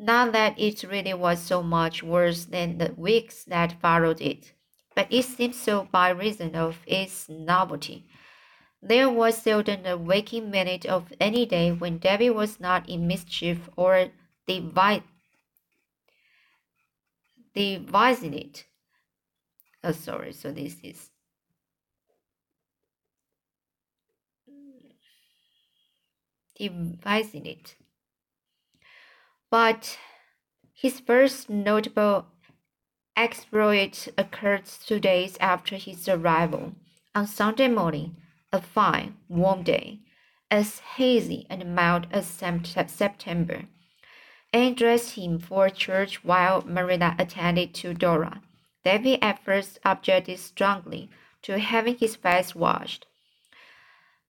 Not 0.00 0.32
that 0.32 0.58
it 0.58 0.82
really 0.82 1.14
was 1.14 1.40
so 1.40 1.62
much 1.62 2.02
worse 2.02 2.44
than 2.44 2.78
the 2.78 2.92
weeks 2.96 3.44
that 3.44 3.80
followed 3.80 4.20
it, 4.20 4.52
but 4.96 5.06
it 5.10 5.24
seemed 5.24 5.54
so 5.54 5.88
by 5.92 6.10
reason 6.10 6.56
of 6.56 6.78
its 6.86 7.28
novelty. 7.28 8.04
There 8.80 9.10
was 9.10 9.42
seldom 9.42 9.84
a 9.86 9.96
waking 9.96 10.50
minute 10.50 10.86
of 10.86 11.12
any 11.20 11.44
day 11.46 11.72
when 11.72 11.98
Debbie 11.98 12.30
was 12.30 12.60
not 12.60 12.88
in 12.88 13.08
mischief 13.08 13.68
or 13.76 14.10
devi- 14.46 15.02
devising 17.54 18.34
it. 18.34 18.66
Oh, 19.82 19.92
sorry, 19.92 20.32
so 20.32 20.52
this 20.52 20.76
is. 20.82 21.10
Devising 26.56 27.46
it. 27.46 27.76
But 29.50 29.98
his 30.72 31.00
first 31.00 31.50
notable 31.50 32.26
exploit 33.16 34.08
occurred 34.16 34.64
two 34.66 35.00
days 35.00 35.36
after 35.40 35.76
his 35.76 36.08
arrival. 36.08 36.74
On 37.14 37.26
Sunday 37.26 37.68
morning, 37.68 38.16
a 38.52 38.60
fine, 38.60 39.16
warm 39.28 39.62
day, 39.62 40.00
as 40.50 40.78
hazy 40.96 41.46
and 41.50 41.74
mild 41.74 42.06
as 42.10 42.26
September. 42.26 43.64
Anne 44.52 44.74
dressed 44.74 45.16
him 45.16 45.38
for 45.38 45.68
church 45.68 46.24
while 46.24 46.62
Marina 46.62 47.14
attended 47.18 47.74
to 47.74 47.92
Dora. 47.92 48.40
Davy 48.84 49.20
at 49.20 49.44
first 49.44 49.78
objected 49.84 50.38
strongly 50.38 51.10
to 51.42 51.58
having 51.58 51.98
his 51.98 52.16
face 52.16 52.54
washed. 52.54 53.06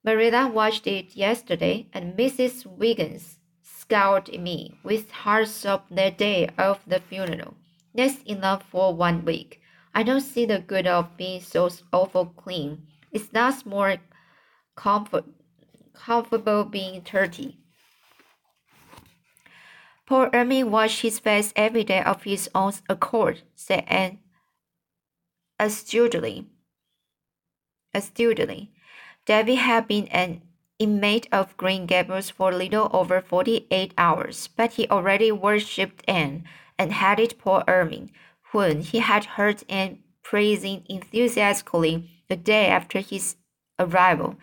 Marina 0.04 0.48
washed 0.48 0.88
it 0.88 1.16
yesterday, 1.16 1.88
and 1.94 2.18
Mrs. 2.18 2.66
Wiggins 2.66 3.38
scowled 3.62 4.30
at 4.30 4.40
me 4.40 4.78
with 4.84 5.12
hard 5.12 5.48
soap 5.48 5.86
the 5.90 6.12
day 6.12 6.50
of 6.58 6.80
the 6.86 7.00
funeral. 7.00 7.56
That's 7.96 8.22
enough 8.24 8.64
for 8.70 8.94
one 8.94 9.24
week. 9.24 9.62
I 9.94 10.04
don't 10.04 10.22
see 10.22 10.46
the 10.46 10.60
good 10.60 10.88
of 10.88 11.18
being 11.18 11.42
so 11.42 11.70
awful 11.92 12.26
clean. 12.26 12.88
It's 13.12 13.34
not 13.34 13.66
more 13.66 13.98
comfort, 14.80 15.26
comfortable 15.94 16.64
being 16.64 17.02
dirty. 17.02 17.58
Paul 20.06 20.30
Irving 20.34 20.72
washed 20.72 21.02
his 21.02 21.20
face 21.20 21.52
every 21.56 21.84
day 21.84 22.02
of 22.02 22.24
his 22.24 22.50
own 22.56 22.72
accord, 22.88 23.42
said 23.56 23.84
Anne 23.88 24.20
astutely. 25.60 26.48
Astutely. 27.94 28.72
Davy 29.26 29.56
had 29.56 29.88
been 29.88 30.08
an 30.08 30.42
inmate 30.80 31.28
of 31.32 31.58
Green 31.58 31.86
Gables 31.86 32.30
for 32.30 32.54
little 32.54 32.90
over 32.94 33.20
forty-eight 33.22 33.94
hours, 33.98 34.48
but 34.48 34.74
he 34.74 34.88
already 34.88 35.30
worshipped 35.32 36.06
Anne 36.08 36.46
and 36.78 36.94
hated 36.94 37.38
Paul 37.38 37.64
Irving, 37.68 38.12
whom 38.54 38.82
he 38.82 39.00
had 39.00 39.26
heard 39.36 39.64
Anne 39.68 40.00
praising 40.24 40.86
enthusiastically 40.88 42.24
the 42.30 42.38
day 42.38 42.68
after 42.68 43.00
his 43.00 43.36
arrival. 43.78 44.38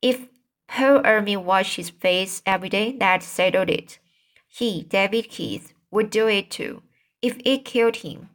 If 0.00 0.28
Paul 0.68 1.04
Irving 1.04 1.44
washed 1.44 1.76
his 1.76 1.90
face 1.90 2.42
every 2.46 2.68
day, 2.68 2.92
that 2.98 3.22
settled 3.22 3.70
it. 3.70 3.98
He, 4.46 4.82
David 4.82 5.28
Keith, 5.28 5.72
would 5.90 6.10
do 6.10 6.28
it 6.28 6.50
too, 6.50 6.82
if 7.20 7.38
it 7.44 7.64
killed 7.64 7.96
him. 7.96 8.30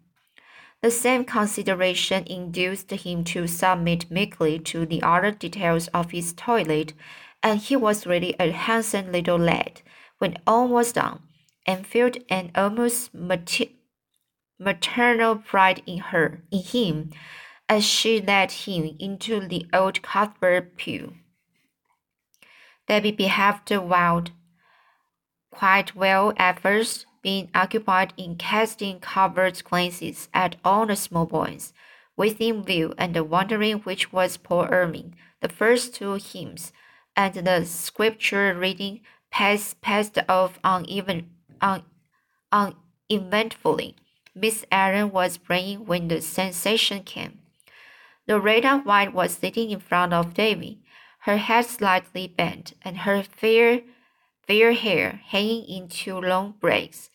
The 0.82 0.92
same 0.92 1.24
consideration 1.24 2.26
induced 2.28 2.92
him 2.92 3.24
to 3.26 3.48
submit 3.48 4.12
meekly 4.12 4.60
to 4.60 4.86
the 4.86 5.02
other 5.02 5.32
details 5.32 5.88
of 5.90 6.12
his 6.12 6.34
toilet, 6.34 6.94
and 7.42 7.60
he 7.60 7.78
was 7.78 8.06
really 8.06 8.36
a 8.40 8.52
handsome 8.52 9.12
little 9.12 9.38
lad 9.38 9.82
when 10.18 10.38
all 10.46 10.68
was 10.68 10.92
done, 10.92 11.22
and 11.66 11.88
felt 11.88 12.18
an 12.30 12.52
almost 12.56 13.14
maternal 13.14 15.38
pride 15.38 15.82
in 15.86 16.00
her, 16.00 16.44
in 16.52 16.60
him, 16.60 17.12
as 17.70 17.86
she 17.86 18.20
led 18.20 18.52
him 18.52 18.98
into 19.00 19.48
the 19.48 19.66
old 19.74 20.02
Cuthbert 20.02 20.76
pew. 20.76 21.14
Debbie 22.94 23.12
behaved 23.12 23.72
wild, 23.72 24.30
quite 25.50 25.96
well 25.96 26.32
at 26.38 26.60
first, 26.60 27.08
being 27.24 27.50
occupied 27.56 28.14
in 28.18 28.36
casting 28.36 29.00
covert 29.00 29.64
glances 29.64 30.30
at 30.32 30.58
all 30.64 30.86
the 30.86 30.96
small 30.96 31.26
boys 31.26 31.74
within 32.16 32.64
view 32.64 32.94
and 32.96 33.18
wondering 33.32 33.80
which 33.80 34.14
was 34.14 34.38
Paul 34.38 34.68
Irving. 34.70 35.16
The 35.42 35.50
first 35.50 35.96
two 35.96 36.20
hymns 36.22 36.72
and 37.16 37.34
the 37.34 37.66
scripture 37.66 38.54
reading 38.54 39.02
passed, 39.32 39.82
passed 39.82 40.20
off 40.30 40.60
uneven, 40.64 41.32
un, 41.62 41.86
uneventfully. 42.52 43.96
Miss 44.36 44.66
Allen 44.72 45.10
was 45.10 45.38
praying 45.38 45.88
when 45.88 46.10
the 46.10 46.22
sensation 46.22 47.02
came. 47.02 47.40
Lauretta 48.30 48.86
White 48.86 49.16
was 49.16 49.34
sitting 49.34 49.72
in 49.72 49.80
front 49.80 50.14
of 50.14 50.36
Davy, 50.36 50.83
her 51.24 51.38
head 51.38 51.66
slightly 51.66 52.28
bent 52.28 52.74
and 52.82 53.00
her 53.00 53.24
fair, 53.24 53.82
fair 54.46 54.74
hair 54.74 55.22
hanging 55.28 55.64
in 55.66 55.88
two 55.88 56.20
long 56.20 56.54
braids, 56.60 57.10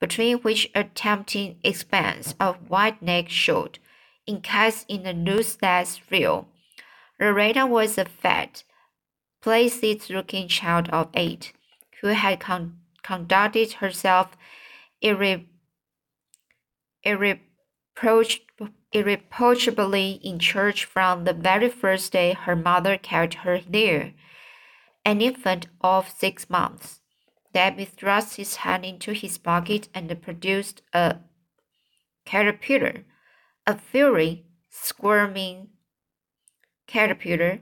between 0.00 0.38
which 0.38 0.68
a 0.74 0.82
tempting 0.82 1.56
expanse 1.62 2.34
of 2.40 2.68
white 2.68 3.00
neck 3.00 3.28
showed, 3.28 3.78
encased 4.26 4.84
in 4.88 5.06
a 5.06 5.12
loose 5.12 5.56
lace 5.62 5.96
frill. 5.96 6.48
Lauretta 7.20 7.68
was 7.68 7.96
a 7.96 8.04
fat, 8.04 8.64
placid-looking 9.40 10.48
child 10.48 10.88
of 10.88 11.08
eight, 11.14 11.52
who 12.00 12.08
had 12.08 12.40
con 12.40 12.78
conducted 13.04 13.74
herself 13.74 14.36
irre 15.02 15.46
irreproach 17.04 18.40
irreproachably 18.92 20.20
in 20.22 20.38
church 20.38 20.84
from 20.84 21.24
the 21.24 21.32
very 21.32 21.68
first 21.68 22.12
day 22.12 22.32
her 22.32 22.56
mother 22.56 22.96
carried 22.98 23.34
her 23.34 23.60
there, 23.68 24.12
an 25.04 25.20
infant 25.20 25.66
of 25.80 26.10
six 26.10 26.48
months. 26.50 27.00
Davy 27.52 27.84
thrust 27.84 28.36
his 28.36 28.56
hand 28.56 28.84
into 28.84 29.12
his 29.12 29.36
pocket 29.38 29.88
and 29.94 30.22
produced 30.22 30.82
a 30.92 31.16
caterpillar, 32.24 33.04
a 33.66 33.76
furry, 33.76 34.46
squirming 34.70 35.68
caterpillar. 36.86 37.60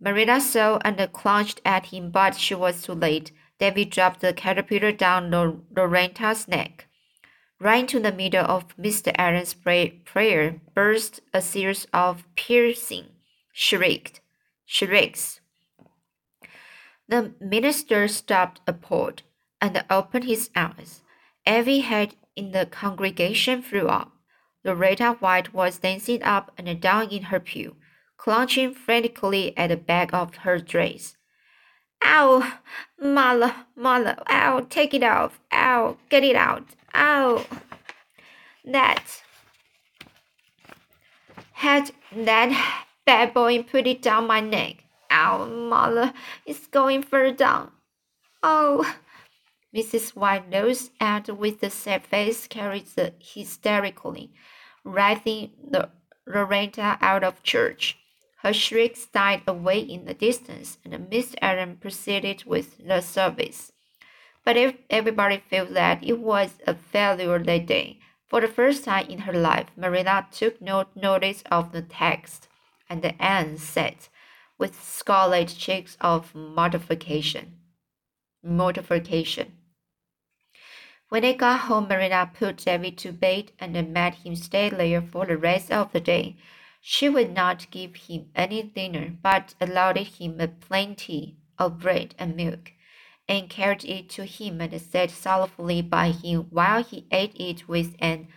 Marilla 0.00 0.40
saw 0.40 0.78
and 0.84 1.12
clutched 1.12 1.60
at 1.64 1.86
him, 1.86 2.10
but 2.10 2.36
she 2.36 2.54
was 2.54 2.82
too 2.82 2.94
late. 2.94 3.32
Davy 3.58 3.84
dropped 3.84 4.20
the 4.20 4.32
caterpillar 4.32 4.92
down 4.92 5.30
Lauretta's 5.30 6.46
neck. 6.48 6.87
Right 7.60 7.80
into 7.80 7.98
the 7.98 8.12
middle 8.12 8.44
of 8.44 8.76
Mr. 8.76 9.12
Allen's 9.18 9.54
prayer 9.54 10.60
burst 10.74 11.20
a 11.34 11.42
series 11.42 11.86
of 11.92 12.24
piercing 12.36 13.06
shrieked, 13.58 14.20
shrieks. 14.64 15.40
The 17.08 17.32
minister 17.40 18.06
stopped 18.06 18.60
appalled 18.68 19.22
and 19.60 19.84
opened 19.90 20.24
his 20.24 20.50
eyes. 20.54 21.02
Every 21.44 21.80
head 21.80 22.14
in 22.36 22.52
the 22.52 22.66
congregation 22.66 23.62
flew 23.62 23.88
up. 23.88 24.12
Lauretta 24.64 25.20
White 25.20 25.52
was 25.52 25.78
dancing 25.78 26.22
up 26.22 26.52
and 26.56 26.80
down 26.80 27.08
in 27.08 27.24
her 27.24 27.40
pew, 27.40 27.74
clutching 28.16 28.74
frantically 28.74 29.56
at 29.56 29.68
the 29.68 29.76
back 29.76 30.14
of 30.14 30.36
her 30.36 30.58
dress. 30.60 31.16
Ow! 32.04 32.58
Mother, 33.00 33.54
mother, 33.74 34.16
ow, 34.28 34.66
take 34.70 34.94
it 34.94 35.02
off. 35.02 35.40
Ow, 35.52 35.96
get 36.08 36.22
it 36.22 36.36
out. 36.36 36.76
Ow! 36.94 37.44
That 38.64 39.22
had 41.52 41.90
that 42.12 42.84
bad 43.04 43.34
boy 43.34 43.62
put 43.62 43.86
it 43.86 44.02
down 44.02 44.26
my 44.26 44.40
neck. 44.40 44.84
Ow, 45.10 45.46
mother, 45.46 46.12
it's 46.46 46.66
going 46.66 47.02
further 47.02 47.34
down. 47.34 47.72
Oh! 48.42 48.96
Mrs. 49.74 50.16
White 50.16 50.44
rose 50.52 50.90
and 51.00 51.26
with 51.28 51.60
the 51.60 51.70
sad 51.70 52.06
face 52.06 52.46
carried 52.46 52.86
the 52.94 53.12
hysterically, 53.18 54.32
writhing 54.84 55.50
the 55.70 55.90
Lauretta 56.26 56.98
out 57.00 57.22
of 57.22 57.42
church. 57.42 57.98
Her 58.42 58.52
shrieks 58.52 59.06
died 59.06 59.42
away 59.46 59.80
in 59.80 60.04
the 60.04 60.14
distance, 60.14 60.78
and 60.84 61.08
Miss 61.10 61.34
Allen 61.42 61.76
proceeded 61.76 62.44
with 62.44 62.78
the 62.78 63.00
service. 63.00 63.72
But 64.48 64.56
if 64.56 64.76
everybody 64.88 65.42
felt 65.50 65.74
that 65.74 66.02
it 66.02 66.20
was 66.20 66.54
a 66.66 66.74
failure 66.74 67.38
that 67.38 67.66
day, 67.66 67.98
for 68.28 68.40
the 68.40 68.48
first 68.48 68.82
time 68.82 69.04
in 69.10 69.18
her 69.18 69.32
life, 69.34 69.66
Marina 69.76 70.26
took 70.32 70.62
no 70.62 70.86
notice 70.94 71.42
of 71.50 71.72
the 71.72 71.82
text, 71.82 72.48
and 72.88 73.04
Anne 73.20 73.58
sat 73.58 74.08
with 74.56 74.82
scarlet 74.82 75.48
cheeks 75.48 75.98
of 76.00 76.34
mortification. 76.34 77.58
Mortification. 78.42 79.52
When 81.10 81.20
they 81.20 81.34
got 81.34 81.60
home, 81.68 81.86
Marina 81.86 82.30
put 82.32 82.56
David 82.56 82.96
to 83.04 83.12
bed 83.12 83.52
and 83.58 83.92
made 83.92 84.14
him 84.14 84.34
stay 84.34 84.70
there 84.70 85.02
for 85.02 85.26
the 85.26 85.36
rest 85.36 85.70
of 85.70 85.92
the 85.92 86.00
day. 86.00 86.38
She 86.80 87.10
would 87.10 87.34
not 87.34 87.70
give 87.70 87.96
him 87.96 88.30
any 88.34 88.62
dinner, 88.62 89.12
but 89.22 89.54
allowed 89.60 89.98
him 89.98 90.40
a 90.40 90.48
plenty 90.48 91.36
of 91.58 91.80
bread 91.80 92.14
and 92.18 92.34
milk, 92.34 92.72
and 93.28 93.50
carried 93.50 93.84
it 93.84 94.08
to 94.10 94.24
him 94.24 94.60
and 94.60 94.80
sat 94.80 95.10
sorrowfully 95.10 95.82
by 95.82 96.10
him 96.10 96.46
while 96.50 96.82
he 96.82 97.06
ate 97.12 97.36
it 97.38 97.68
with 97.68 97.94
an 97.98 98.28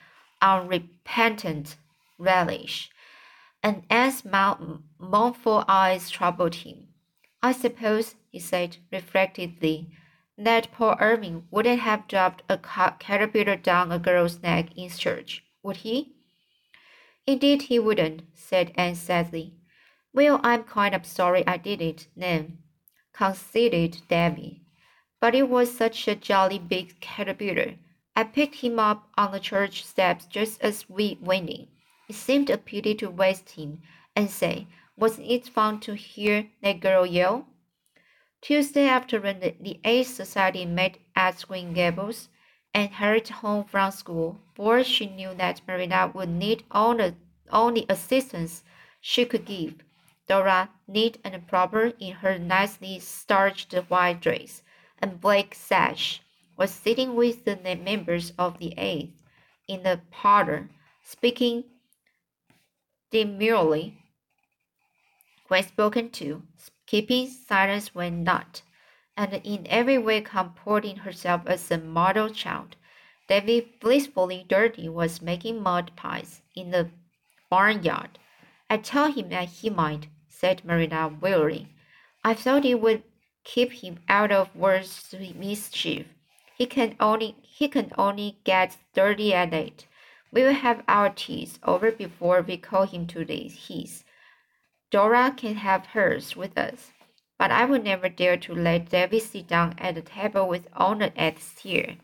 unrepentant 0.42 1.78
relish. 2.18 2.90
And 3.64 3.84
Anne's 3.90 4.26
mournful 4.26 5.64
eyes 5.68 6.10
troubled 6.10 6.56
him. 6.56 6.88
I 7.42 7.52
suppose, 7.54 8.16
he 8.32 8.40
said 8.40 8.78
reflectively, 8.92 9.92
that 10.38 10.72
Paul 10.72 10.98
Irving 11.00 11.48
wouldn't 11.52 11.82
have 11.82 12.08
dropped 12.08 12.44
a 12.50 12.58
caterpillar 12.58 13.56
down 13.56 13.92
a 13.92 14.00
girl's 14.00 14.42
neck 14.42 14.76
in 14.76 14.90
church, 14.90 15.44
would 15.62 15.78
he? 15.78 16.16
Indeed, 17.28 17.64
he 17.64 17.78
wouldn't, 17.78 18.24
said 18.34 18.72
Anne 18.76 18.96
sadly. 18.96 19.54
Well, 20.14 20.40
I'm 20.44 20.64
kind 20.64 20.96
of 20.96 21.06
sorry 21.06 21.46
I 21.46 21.58
did 21.58 21.82
it, 21.82 22.08
then, 22.18 22.58
conceded 23.14 24.02
Davy. 24.10 24.64
But 25.22 25.36
it 25.36 25.48
was 25.48 25.78
such 25.78 26.08
a 26.08 26.16
jolly 26.16 26.58
big 26.58 27.00
caterpillar. 27.00 27.76
I 28.16 28.24
picked 28.24 28.56
him 28.56 28.80
up 28.80 29.08
on 29.16 29.32
the 29.32 29.40
church 29.40 29.86
steps 29.86 30.26
just 30.26 30.60
as 30.62 30.90
we 30.90 31.20
went 31.22 31.48
in. 31.48 31.68
It 32.10 32.16
seemed 32.16 32.50
a 32.50 32.58
pity 32.58 32.96
to 32.96 33.10
waste 33.12 33.52
him. 33.52 33.84
And 34.16 34.32
say, 34.32 34.68
wasn't 34.98 35.30
it 35.30 35.48
fun 35.48 35.80
to 35.82 35.94
hear 35.94 36.48
that 36.64 36.80
girl 36.80 37.06
yell? 37.06 37.46
Tuesday 38.42 38.88
afternoon, 38.88 39.40
the, 39.40 39.80
Aid 39.86 40.08
Society 40.08 40.66
met 40.66 40.98
at 41.16 41.46
Green 41.48 41.74
Gables 41.74 42.30
and 42.74 42.90
hurried 42.90 43.30
home 43.30 43.66
from 43.66 43.92
school, 43.92 44.40
for 44.56 44.84
she 44.84 45.06
knew 45.06 45.36
that 45.36 45.62
Marilla 45.68 46.12
would 46.16 46.30
need 46.30 46.64
all 46.72 46.98
the, 46.98 47.14
all 47.52 47.72
the 47.72 47.86
assistance 47.88 48.64
she 49.00 49.24
could 49.26 49.46
give. 49.46 49.76
Dora, 50.28 50.72
neat 50.88 51.20
and 51.24 51.48
proper 51.48 51.94
in 52.00 52.14
her 52.14 52.40
nicely 52.40 53.00
starched 53.00 53.74
white 53.88 54.20
dress 54.20 54.64
and 55.02 55.20
black 55.20 55.56
sash, 55.56 56.22
was 56.58 56.72
sitting 56.72 57.16
with 57.16 57.46
the 57.46 57.56
members 57.58 58.34
of 58.38 58.60
the 58.60 58.74
Eighth 58.78 59.22
in 59.68 59.84
the 59.84 60.02
parlor, 60.12 60.70
speaking 61.04 61.64
demurely 63.12 63.98
when 65.48 65.64
spoken 65.64 66.10
to, 66.10 66.44
keeping 66.86 67.28
silence 67.28 67.94
when 67.94 68.24
not 68.24 68.62
and 69.18 69.34
in 69.44 69.68
every 69.68 69.98
way 69.98 70.22
comporting 70.22 70.96
herself 70.98 71.42
as 71.46 71.70
a 71.70 71.78
model 71.78 72.30
child. 72.30 72.76
Davy, 73.28 73.78
blissfully 73.80 74.46
dirty, 74.48 74.90
was 74.90 75.22
making 75.22 75.62
mud 75.62 75.92
pies 75.96 76.42
in 76.56 76.72
the 76.72 76.90
barnyard. 77.50 78.18
I 78.70 78.78
told 78.78 79.16
him 79.16 79.30
that 79.30 79.50
he 79.50 79.70
might, 79.70 80.08
said 80.28 80.66
Marilla 80.66 81.08
wearily. 81.08 81.68
I 82.24 82.34
thought 82.34 82.66
it 82.66 82.82
would 82.82 83.04
keep 83.44 83.72
him 83.72 84.00
out 84.08 84.32
of 84.32 84.56
worse 84.56 85.14
mischief. 85.36 86.08
He 86.58 86.66
can 86.66 86.96
only 87.00 87.36
he 87.42 87.68
can 87.68 87.92
only 87.98 88.38
get 88.44 88.78
dirty 88.94 89.34
at 89.34 89.52
night. 89.52 89.88
We 90.32 90.44
will 90.44 90.54
have 90.54 90.84
our 90.88 91.10
teas 91.10 91.60
over 91.64 91.92
before 91.92 92.42
we 92.42 92.58
call 92.58 92.86
him 92.86 93.08
to 93.08 93.26
his. 93.26 94.04
Dora 94.90 95.34
can 95.36 95.56
have 95.56 95.88
hers 95.88 96.36
with 96.36 96.58
us 96.58 96.92
but 97.42 97.50
I 97.50 97.66
would 97.66 97.84
never 97.84 98.08
dare 98.08 98.38
to 98.38 98.54
let 98.54 98.92
Davy 98.92 99.20
sit 99.20 99.48
down 99.48 99.74
at 99.80 99.96
the 99.96 100.04
table 100.04 100.48
with 100.48 100.68
all 100.76 100.94
the 100.94 101.12
eggs 101.20 101.58
here. 101.64 101.96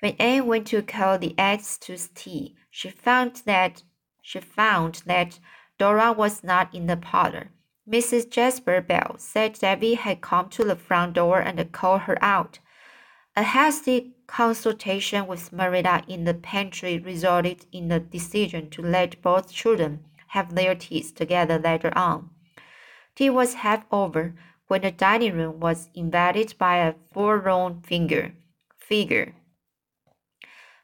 When 0.00 0.14
Anne 0.18 0.44
went 0.46 0.66
to 0.66 0.82
call 0.82 1.16
the 1.16 1.34
eggs 1.38 1.78
to 1.78 1.96
tea, 2.14 2.54
she 2.70 2.90
found 2.90 3.36
that 3.46 3.82
she 4.20 4.40
found 4.40 4.96
that 5.06 5.38
Dora 5.78 6.12
was 6.12 6.44
not 6.44 6.74
in 6.74 6.86
the 6.86 6.98
parlor. 6.98 7.48
Mrs. 7.90 8.30
Jasper 8.30 8.80
Bell 8.80 9.16
said 9.18 9.54
Davy 9.54 9.94
had 9.94 10.20
come 10.20 10.48
to 10.50 10.62
the 10.62 10.76
front 10.76 11.14
door 11.14 11.40
and 11.40 11.72
called 11.72 12.02
her 12.02 12.16
out. 12.22 12.60
A 13.34 13.42
hasty 13.42 14.12
consultation 14.28 15.26
with 15.26 15.52
Marilla 15.52 16.04
in 16.06 16.22
the 16.22 16.34
pantry 16.34 17.00
resulted 17.00 17.66
in 17.72 17.88
the 17.88 17.98
decision 17.98 18.70
to 18.70 18.82
let 18.82 19.20
both 19.22 19.52
children 19.52 20.04
have 20.28 20.54
their 20.54 20.76
teas 20.76 21.10
together 21.10 21.58
later 21.58 21.92
on. 21.98 22.30
Tea 23.16 23.28
was 23.28 23.54
half 23.54 23.84
over 23.90 24.34
when 24.68 24.82
the 24.82 24.92
dining 24.92 25.36
room 25.36 25.58
was 25.58 25.88
invaded 25.92 26.54
by 26.58 26.76
a 26.76 26.94
forlorn 27.12 27.82
figure. 27.82 28.34
figure. 28.78 29.34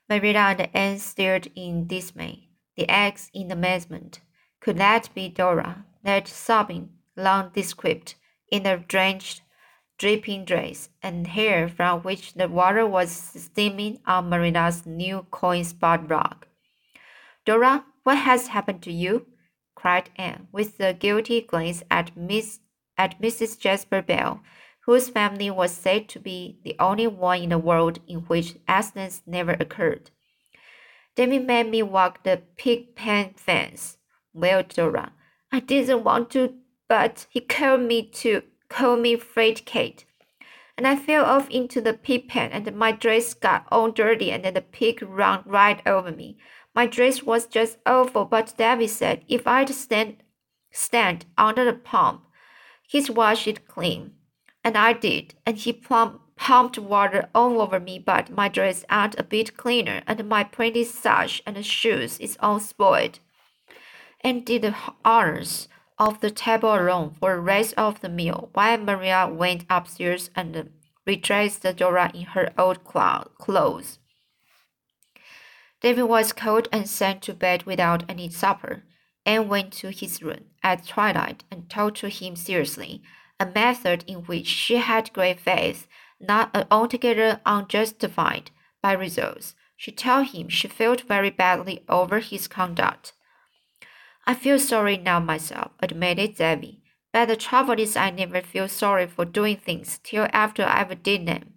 Marilla 0.08 0.56
and 0.58 0.68
Anne 0.74 0.98
stared 0.98 1.52
in 1.54 1.86
dismay, 1.86 2.48
the 2.74 2.88
eggs 2.88 3.30
in 3.32 3.52
amazement. 3.52 4.20
Could 4.60 4.78
that 4.78 5.08
be 5.14 5.28
Dora, 5.28 5.84
that 6.02 6.26
sobbing, 6.26 6.95
long 7.16 7.50
descript, 7.54 8.14
in 8.50 8.66
a 8.66 8.76
drenched, 8.76 9.42
dripping 9.98 10.44
dress, 10.44 10.90
and 11.02 11.26
hair 11.26 11.68
from 11.68 12.02
which 12.02 12.34
the 12.34 12.48
water 12.48 12.86
was 12.86 13.10
steaming 13.10 13.98
on 14.06 14.28
Marilla's 14.28 14.86
new 14.86 15.26
coin 15.30 15.64
spot 15.64 16.08
rug? 16.10 16.46
Dora, 17.44 17.84
What 18.02 18.18
has 18.18 18.48
happened 18.48 18.82
to 18.82 18.92
you? 18.92 19.26
cried 19.74 20.10
Anne, 20.16 20.48
with 20.52 20.78
a 20.80 20.94
guilty 20.94 21.40
glance 21.40 21.82
at 21.90 22.16
Miss 22.16 22.60
at 22.98 23.20
Mrs. 23.20 23.58
Jasper 23.58 24.02
Bell, 24.02 24.40
whose 24.86 25.08
family 25.08 25.50
was 25.50 25.72
said 25.72 26.08
to 26.08 26.18
be 26.20 26.58
the 26.64 26.76
only 26.78 27.06
one 27.06 27.42
in 27.42 27.48
the 27.50 27.58
world 27.58 27.98
in 28.06 28.20
which 28.20 28.56
accidents 28.66 29.22
never 29.26 29.52
occurred. 29.52 30.10
David 31.14 31.46
made 31.46 31.70
me 31.70 31.82
walk 31.82 32.22
the 32.22 32.42
pig 32.56 32.94
pen 32.94 33.34
fence. 33.36 33.98
Well, 34.32 34.62
Dora, 34.62 35.12
I 35.50 35.60
didn't 35.60 36.04
want 36.04 36.30
to, 36.30 36.54
but 36.88 37.26
he 37.30 37.40
called 37.40 37.82
me 37.82 38.02
to 38.02 38.42
call 38.68 38.96
me 38.96 39.16
Fred 39.16 39.64
Kate. 39.64 40.04
And 40.76 40.86
I 40.86 40.96
fell 40.96 41.24
off 41.24 41.48
into 41.48 41.80
the 41.80 41.94
pig 41.94 42.28
pen, 42.28 42.50
and 42.52 42.76
my 42.76 42.92
dress 42.92 43.32
got 43.32 43.66
all 43.70 43.90
dirty, 43.90 44.30
and 44.30 44.44
then 44.44 44.54
the 44.54 44.60
pig 44.60 45.02
ran 45.02 45.42
right 45.46 45.80
over 45.86 46.12
me. 46.12 46.36
My 46.74 46.86
dress 46.86 47.22
was 47.22 47.46
just 47.46 47.78
awful, 47.86 48.26
but 48.26 48.54
David 48.58 48.90
said 48.90 49.24
if 49.28 49.46
I'd 49.46 49.70
stand 49.70 50.16
stand 50.70 51.24
under 51.38 51.64
the 51.64 51.72
pump, 51.72 52.26
he'd 52.86 53.08
wash 53.08 53.46
it 53.46 53.66
clean. 53.66 54.12
And 54.62 54.76
I 54.76 54.92
did, 54.92 55.34
and 55.46 55.56
he 55.56 55.72
plump, 55.72 56.20
pumped 56.36 56.78
water 56.78 57.30
all 57.34 57.62
over 57.62 57.80
me, 57.80 57.98
but 57.98 58.28
my 58.30 58.48
dress 58.48 58.84
ain't 58.90 59.18
a 59.18 59.24
bit 59.24 59.56
cleaner, 59.56 60.02
and 60.06 60.28
my 60.28 60.44
pretty 60.44 60.84
sash 60.84 61.40
and 61.46 61.64
shoes 61.64 62.18
is 62.18 62.36
all 62.40 62.60
spoiled. 62.60 63.20
And 64.20 64.44
did 64.44 64.62
the 64.62 64.74
honors 65.02 65.68
of 65.98 66.20
the 66.20 66.30
table 66.30 66.74
alone 66.74 67.14
for 67.18 67.34
the 67.34 67.40
rest 67.40 67.74
of 67.76 68.00
the 68.00 68.08
meal, 68.08 68.50
while 68.52 68.78
Maria 68.78 69.28
went 69.28 69.64
upstairs 69.70 70.30
and 70.34 70.70
redressed 71.06 71.62
the 71.62 71.72
Dora 71.72 72.10
in 72.14 72.22
her 72.22 72.52
old 72.58 72.84
clothes. 72.84 73.98
David 75.80 76.04
was 76.04 76.32
cold 76.32 76.68
and 76.72 76.88
sent 76.88 77.22
to 77.22 77.34
bed 77.34 77.64
without 77.64 78.02
any 78.08 78.28
supper. 78.28 78.82
Anne 79.24 79.48
went 79.48 79.72
to 79.74 79.90
his 79.90 80.22
room 80.22 80.44
at 80.62 80.86
twilight 80.86 81.44
and 81.50 81.68
talked 81.70 81.98
to 81.98 82.08
him 82.08 82.36
seriously 82.36 83.02
a 83.38 83.46
method 83.46 84.04
in 84.06 84.18
which 84.20 84.46
she 84.46 84.76
had 84.76 85.12
great 85.12 85.38
faith, 85.38 85.86
not 86.18 86.66
altogether 86.70 87.40
unjustified 87.44 88.50
by 88.82 88.92
results. 88.92 89.54
She 89.76 89.92
told 89.92 90.28
him 90.28 90.48
she 90.48 90.68
felt 90.68 91.02
very 91.02 91.30
badly 91.30 91.84
over 91.88 92.20
his 92.20 92.48
conduct. 92.48 93.12
I 94.26 94.34
feel 94.34 94.58
sorry 94.58 94.96
now 94.96 95.20
myself, 95.20 95.70
admitted 95.80 96.34
Davy. 96.34 96.82
But 97.12 97.28
the 97.28 97.36
trouble 97.36 97.78
is 97.78 97.96
I 97.96 98.10
never 98.10 98.42
feel 98.42 98.68
sorry 98.68 99.06
for 99.06 99.24
doing 99.24 99.56
things 99.56 100.00
till 100.02 100.26
after 100.32 100.64
I've 100.64 101.02
done 101.02 101.24
them. 101.26 101.54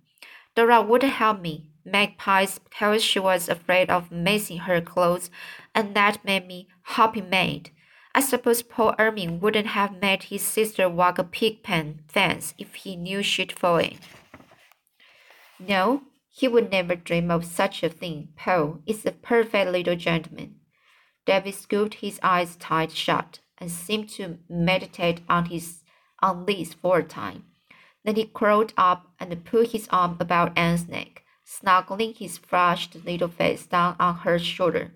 Dora 0.55 0.81
wouldn't 0.81 1.13
help 1.13 1.41
me 1.41 1.71
make 1.83 2.17
pies 2.17 2.59
because 2.59 3.03
she 3.03 3.19
was 3.19 3.49
afraid 3.49 3.89
of 3.89 4.11
messing 4.11 4.59
her 4.59 4.81
clothes, 4.81 5.29
and 5.73 5.95
that 5.95 6.23
made 6.23 6.47
me 6.47 6.67
happy 6.83 7.21
mad. 7.21 7.71
I 8.13 8.21
suppose 8.21 8.61
Paul 8.61 8.95
Irving 8.99 9.39
wouldn't 9.39 9.67
have 9.67 9.99
made 10.01 10.23
his 10.23 10.43
sister 10.43 10.87
walk 10.89 11.17
a 11.17 11.23
pig 11.23 11.63
pen 11.63 12.01
fence 12.07 12.53
if 12.57 12.75
he 12.75 12.95
knew 12.95 13.23
she'd 13.23 13.51
fall 13.51 13.77
in. 13.77 13.97
No, 15.59 16.03
he 16.29 16.47
would 16.47 16.71
never 16.71 16.95
dream 16.95 17.31
of 17.31 17.45
such 17.45 17.83
a 17.83 17.89
thing. 17.89 18.29
Paul 18.35 18.79
is 18.85 19.05
a 19.05 19.11
perfect 19.11 19.71
little 19.71 19.95
gentleman. 19.95 20.58
David 21.29 21.53
scooped 21.53 21.93
his 21.93 22.19
eyes 22.23 22.55
tight 22.55 22.91
shut 22.91 23.37
and 23.59 23.69
seemed 23.69 24.09
to 24.17 24.39
meditate 24.49 25.21
on 25.29 25.45
his 25.45 25.83
on 26.23 26.47
this 26.47 26.73
for 26.73 26.97
a 26.97 27.03
time. 27.03 27.43
Then 28.03 28.15
he 28.15 28.25
crawled 28.25 28.73
up 28.75 29.11
and 29.19 29.45
put 29.45 29.69
his 29.69 29.87
arm 29.91 30.17
about 30.19 30.57
Anne's 30.57 30.87
neck, 30.87 31.21
snuggling 31.43 32.15
his 32.15 32.39
flushed 32.39 32.95
little 33.05 33.27
face 33.27 33.67
down 33.67 33.95
on 33.99 34.15
her 34.25 34.39
shoulder. 34.39 34.95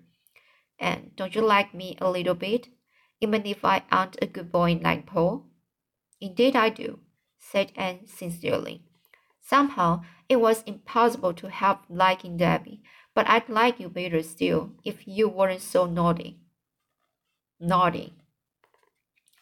And 0.76 1.14
don't 1.14 1.36
you 1.36 1.42
like 1.42 1.72
me 1.72 1.96
a 2.00 2.10
little 2.10 2.34
bit? 2.34 2.66
even 3.20 3.46
if 3.46 3.64
I 3.64 3.84
aren't 3.92 4.18
a 4.20 4.26
good 4.26 4.50
boy 4.50 4.80
like 4.82 5.06
Paul? 5.06 5.46
Indeed, 6.20 6.56
I 6.56 6.68
do, 6.68 6.98
said 7.38 7.70
Anne 7.76 8.06
sincerely. 8.06 8.82
Somehow, 9.40 10.02
it 10.28 10.40
was 10.40 10.64
impossible 10.64 11.32
to 11.34 11.48
help 11.48 11.80
liking 11.88 12.36
Debbie, 12.36 12.82
but 13.14 13.28
I'd 13.28 13.48
like 13.48 13.78
you 13.80 13.88
better 13.88 14.22
still 14.22 14.72
if 14.84 15.06
you 15.06 15.28
weren't 15.28 15.60
so 15.60 15.86
naughty. 15.86 16.38
Naughty. 17.60 18.14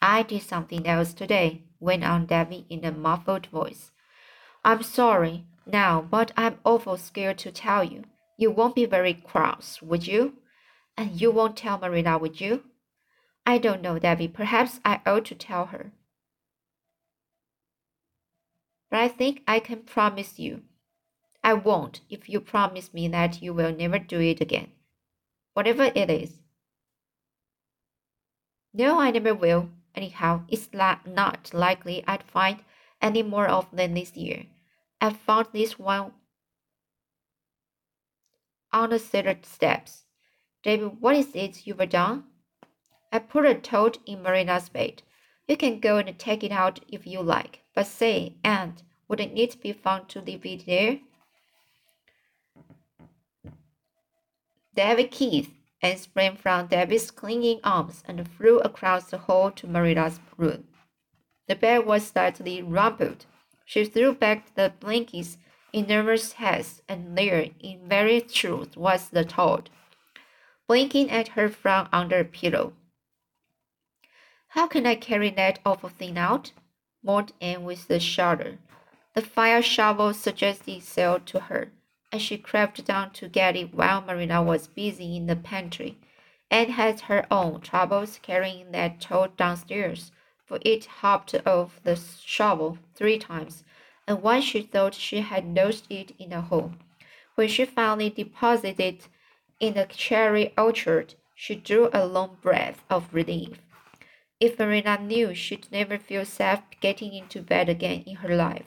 I 0.00 0.22
did 0.22 0.42
something 0.42 0.86
else 0.86 1.14
today, 1.14 1.62
went 1.80 2.04
on 2.04 2.26
Debbie 2.26 2.66
in 2.68 2.84
a 2.84 2.92
muffled 2.92 3.46
voice. 3.46 3.90
I'm 4.64 4.82
sorry 4.82 5.46
now, 5.66 6.02
but 6.02 6.32
I'm 6.36 6.58
awful 6.64 6.96
scared 6.96 7.38
to 7.38 7.52
tell 7.52 7.82
you. 7.82 8.04
You 8.36 8.50
won't 8.50 8.74
be 8.74 8.84
very 8.84 9.14
cross, 9.14 9.80
would 9.80 10.06
you? 10.06 10.34
And 10.96 11.20
you 11.20 11.30
won't 11.30 11.56
tell 11.56 11.78
Marina, 11.78 12.18
would 12.18 12.40
you? 12.40 12.64
I 13.46 13.58
don't 13.58 13.82
know, 13.82 13.98
Debbie. 13.98 14.28
Perhaps 14.28 14.80
I 14.84 15.00
ought 15.06 15.24
to 15.26 15.34
tell 15.34 15.66
her. 15.66 15.92
But 18.90 19.00
I 19.00 19.08
think 19.08 19.42
I 19.48 19.58
can 19.58 19.80
promise 19.80 20.38
you. 20.38 20.62
I 21.44 21.54
won't 21.54 22.00
if 22.08 22.28
you 22.28 22.40
promise 22.40 22.94
me 22.94 23.08
that 23.08 23.42
you 23.42 23.52
will 23.52 23.74
never 23.74 23.98
do 23.98 24.20
it 24.20 24.40
again, 24.40 24.70
whatever 25.54 25.90
it 25.94 26.08
is. 26.08 26.38
No, 28.72 29.00
I 29.00 29.10
never 29.10 29.34
will. 29.34 29.70
Anyhow, 29.94 30.44
it's 30.48 30.70
not 30.72 31.52
likely 31.52 32.02
I'd 32.06 32.22
find 32.22 32.64
any 33.00 33.22
more 33.22 33.46
of 33.46 33.70
them 33.70 33.94
this 33.94 34.16
year. 34.16 34.46
I've 35.00 35.18
found 35.18 35.48
this 35.52 35.78
one 35.78 36.12
on 38.72 38.90
the 38.90 38.98
cellar 38.98 39.36
steps. 39.42 40.04
David, 40.62 41.00
what 41.00 41.16
is 41.16 41.34
it 41.34 41.66
you've 41.66 41.88
done? 41.88 42.24
I 43.12 43.18
put 43.18 43.44
a 43.44 43.54
toad 43.54 43.98
in 44.06 44.22
Marina's 44.22 44.68
bed. 44.68 45.02
You 45.46 45.56
can 45.56 45.80
go 45.80 45.98
and 45.98 46.18
take 46.18 46.42
it 46.42 46.52
out 46.52 46.80
if 46.88 47.06
you 47.06 47.20
like. 47.20 47.60
But 47.74 47.86
say, 47.86 48.36
Aunt, 48.44 48.82
wouldn't 49.08 49.36
it 49.36 49.60
be 49.60 49.72
fun 49.72 50.06
to 50.06 50.20
leave 50.20 50.46
it 50.46 50.64
there? 50.64 51.00
David 54.74 55.10
Keith 55.10 55.52
and 55.82 55.98
sprang 55.98 56.36
from 56.36 56.68
David's 56.68 57.10
clinging 57.10 57.60
arms 57.64 58.02
and 58.06 58.28
flew 58.28 58.60
across 58.60 59.10
the 59.10 59.18
hall 59.18 59.50
to 59.50 59.66
Marina's 59.66 60.20
room. 60.36 60.68
The 61.48 61.56
bed 61.56 61.84
was 61.84 62.06
slightly 62.06 62.62
rumpled. 62.62 63.26
She 63.64 63.84
threw 63.84 64.14
back 64.14 64.54
the 64.54 64.72
blankets 64.80 65.38
in 65.72 65.86
nervous 65.86 66.32
haste, 66.34 66.82
and 66.88 67.16
there, 67.16 67.48
in 67.60 67.88
very 67.88 68.20
truth, 68.20 68.76
was 68.76 69.08
the 69.08 69.24
toad, 69.24 69.70
blinking 70.68 71.10
at 71.10 71.28
her 71.28 71.48
from 71.48 71.88
under 71.92 72.20
a 72.20 72.24
pillow. 72.24 72.74
How 74.48 74.66
can 74.66 74.86
I 74.86 74.94
carry 74.94 75.30
that 75.30 75.60
awful 75.64 75.88
thing 75.88 76.18
out? 76.18 76.52
moaned 77.02 77.32
Anne 77.40 77.64
with 77.64 77.90
a 77.90 77.98
shudder. 77.98 78.58
The 79.14 79.22
fire 79.22 79.62
shovel 79.62 80.14
suggested 80.14 80.70
itself 80.76 81.24
to 81.26 81.40
her, 81.40 81.72
and 82.12 82.20
she 82.20 82.36
crept 82.36 82.84
down 82.84 83.10
to 83.10 83.26
get 83.26 83.56
it 83.56 83.74
while 83.74 84.02
Marina 84.02 84.42
was 84.42 84.68
busy 84.68 85.16
in 85.16 85.26
the 85.26 85.34
pantry. 85.34 85.96
Anne 86.50 86.68
had 86.68 87.00
her 87.00 87.26
own 87.30 87.62
troubles 87.62 88.20
carrying 88.20 88.70
that 88.70 89.00
toad 89.00 89.34
downstairs, 89.38 90.12
for 90.44 90.58
it 90.60 90.84
hopped 90.84 91.34
off 91.46 91.80
the 91.82 91.96
shovel 91.96 92.78
three 92.94 93.18
times, 93.18 93.64
and 94.06 94.22
once 94.22 94.44
she 94.44 94.60
thought 94.60 94.94
she 94.94 95.22
had 95.22 95.56
lost 95.56 95.86
it 95.88 96.12
in 96.18 96.32
a 96.34 96.42
hole. 96.42 96.72
When 97.34 97.48
she 97.48 97.64
finally 97.64 98.10
deposited 98.10 98.78
it 98.78 99.08
in 99.58 99.72
the 99.72 99.86
cherry 99.86 100.52
orchard, 100.58 101.14
she 101.34 101.54
drew 101.54 101.88
a 101.94 102.04
long 102.04 102.36
breath 102.42 102.84
of 102.90 103.14
relief. 103.14 103.62
If 104.38 104.58
Marina 104.58 104.98
knew 105.00 105.34
she'd 105.34 105.68
never 105.72 105.96
feel 105.96 106.26
safe 106.26 106.60
getting 106.80 107.14
into 107.14 107.40
bed 107.40 107.70
again 107.70 108.02
in 108.06 108.16
her 108.16 108.36
life. 108.36 108.66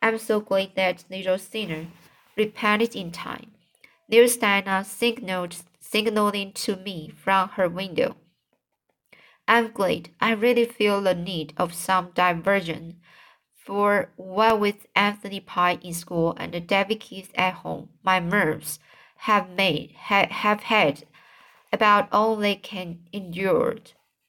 I'm 0.00 0.18
so 0.18 0.40
glad 0.40 0.70
that 0.76 1.04
little 1.10 1.36
sinner 1.36 1.88
repented 2.36 2.94
in 2.94 3.10
time. 3.10 3.52
There's 4.08 4.38
signaled, 4.84 5.56
signaling 5.80 6.52
to 6.52 6.76
me 6.76 7.12
from 7.16 7.50
her 7.50 7.68
window. 7.68 8.16
I'm 9.48 9.72
glad. 9.72 10.10
I 10.20 10.32
really 10.32 10.64
feel 10.64 11.00
the 11.00 11.14
need 11.14 11.54
of 11.56 11.72
some 11.74 12.10
diversion. 12.14 13.00
For 13.54 14.12
while 14.16 14.58
with 14.58 14.86
Anthony 14.94 15.40
Pye 15.40 15.78
in 15.82 15.94
school 15.94 16.34
and 16.36 16.66
David 16.66 17.00
Keith 17.00 17.32
at 17.34 17.54
home, 17.54 17.88
my 18.04 18.18
nerves 18.18 18.78
have 19.18 19.50
made 19.50 19.92
ha, 19.96 20.26
have 20.30 20.64
had 20.64 21.04
about 21.72 22.08
all 22.12 22.36
they 22.36 22.54
can 22.54 23.00
endure 23.12 23.76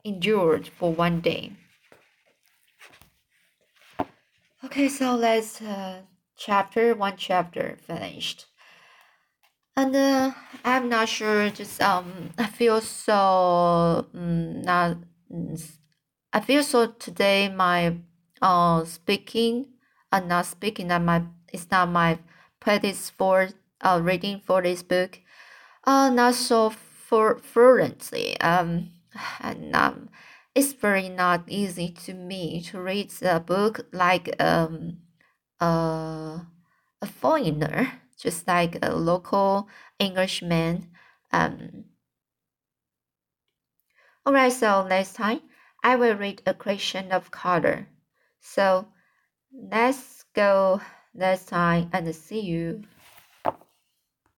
endured 0.04 0.68
for 0.68 0.94
one 0.94 1.22
day. 1.22 1.52
Okay, 4.64 4.88
so 4.90 5.16
let's 5.16 5.62
uh, 5.62 6.02
chapter 6.38 6.96
one 6.96 7.18
chapter 7.18 7.78
finished. 7.82 8.46
And 9.76 9.96
uh, 9.96 10.32
I'm 10.64 10.90
not 10.90 11.10
sure. 11.10 11.50
Just 11.50 11.82
um, 11.82 12.32
I 12.38 12.48
feel 12.48 12.82
so 12.82 14.08
um, 14.14 14.62
not. 14.62 14.98
I 16.34 16.40
feel 16.40 16.64
so 16.64 16.88
today. 16.88 17.50
My 17.50 17.98
uh 18.42 18.86
speaking, 18.86 19.68
uh, 20.12 20.20
not 20.20 20.46
speaking. 20.46 20.88
That 20.88 21.02
my 21.02 21.24
it's 21.54 21.70
not 21.70 21.90
my 21.90 22.20
practice 22.60 23.10
for 23.12 23.50
uh 23.82 24.00
reading 24.02 24.42
for 24.46 24.62
this 24.62 24.82
book. 24.84 25.20
Uh, 25.84 26.10
not 26.10 26.36
so 26.36 26.70
for 26.70 27.38
fluently. 27.38 28.40
Um, 28.42 28.92
and 29.40 29.76
um, 29.76 30.10
it's 30.56 30.74
very 30.74 31.10
not 31.10 31.44
easy 31.48 31.90
to 32.06 32.14
me 32.14 32.62
to 32.64 32.82
read 32.82 33.12
the 33.12 33.40
book 33.46 33.88
like 33.94 34.36
um 34.42 34.98
a 35.60 36.46
foreigner, 37.06 37.92
just 38.18 38.48
like 38.48 38.78
a 38.82 38.94
local 38.94 39.68
Englishman. 40.00 40.90
Um, 41.32 41.86
Alright, 44.28 44.54
so 44.54 44.86
next 44.88 45.14
time 45.14 45.42
I 45.84 45.96
will 45.96 46.16
read 46.16 46.42
a 46.46 46.54
question 46.54 47.12
of 47.12 47.32
color. 47.32 47.88
So 48.42 48.88
let's 49.54 50.26
go 50.34 50.82
next 51.14 51.46
time 51.46 51.90
and 51.94 52.14
see 52.14 52.42
you. 52.42 52.84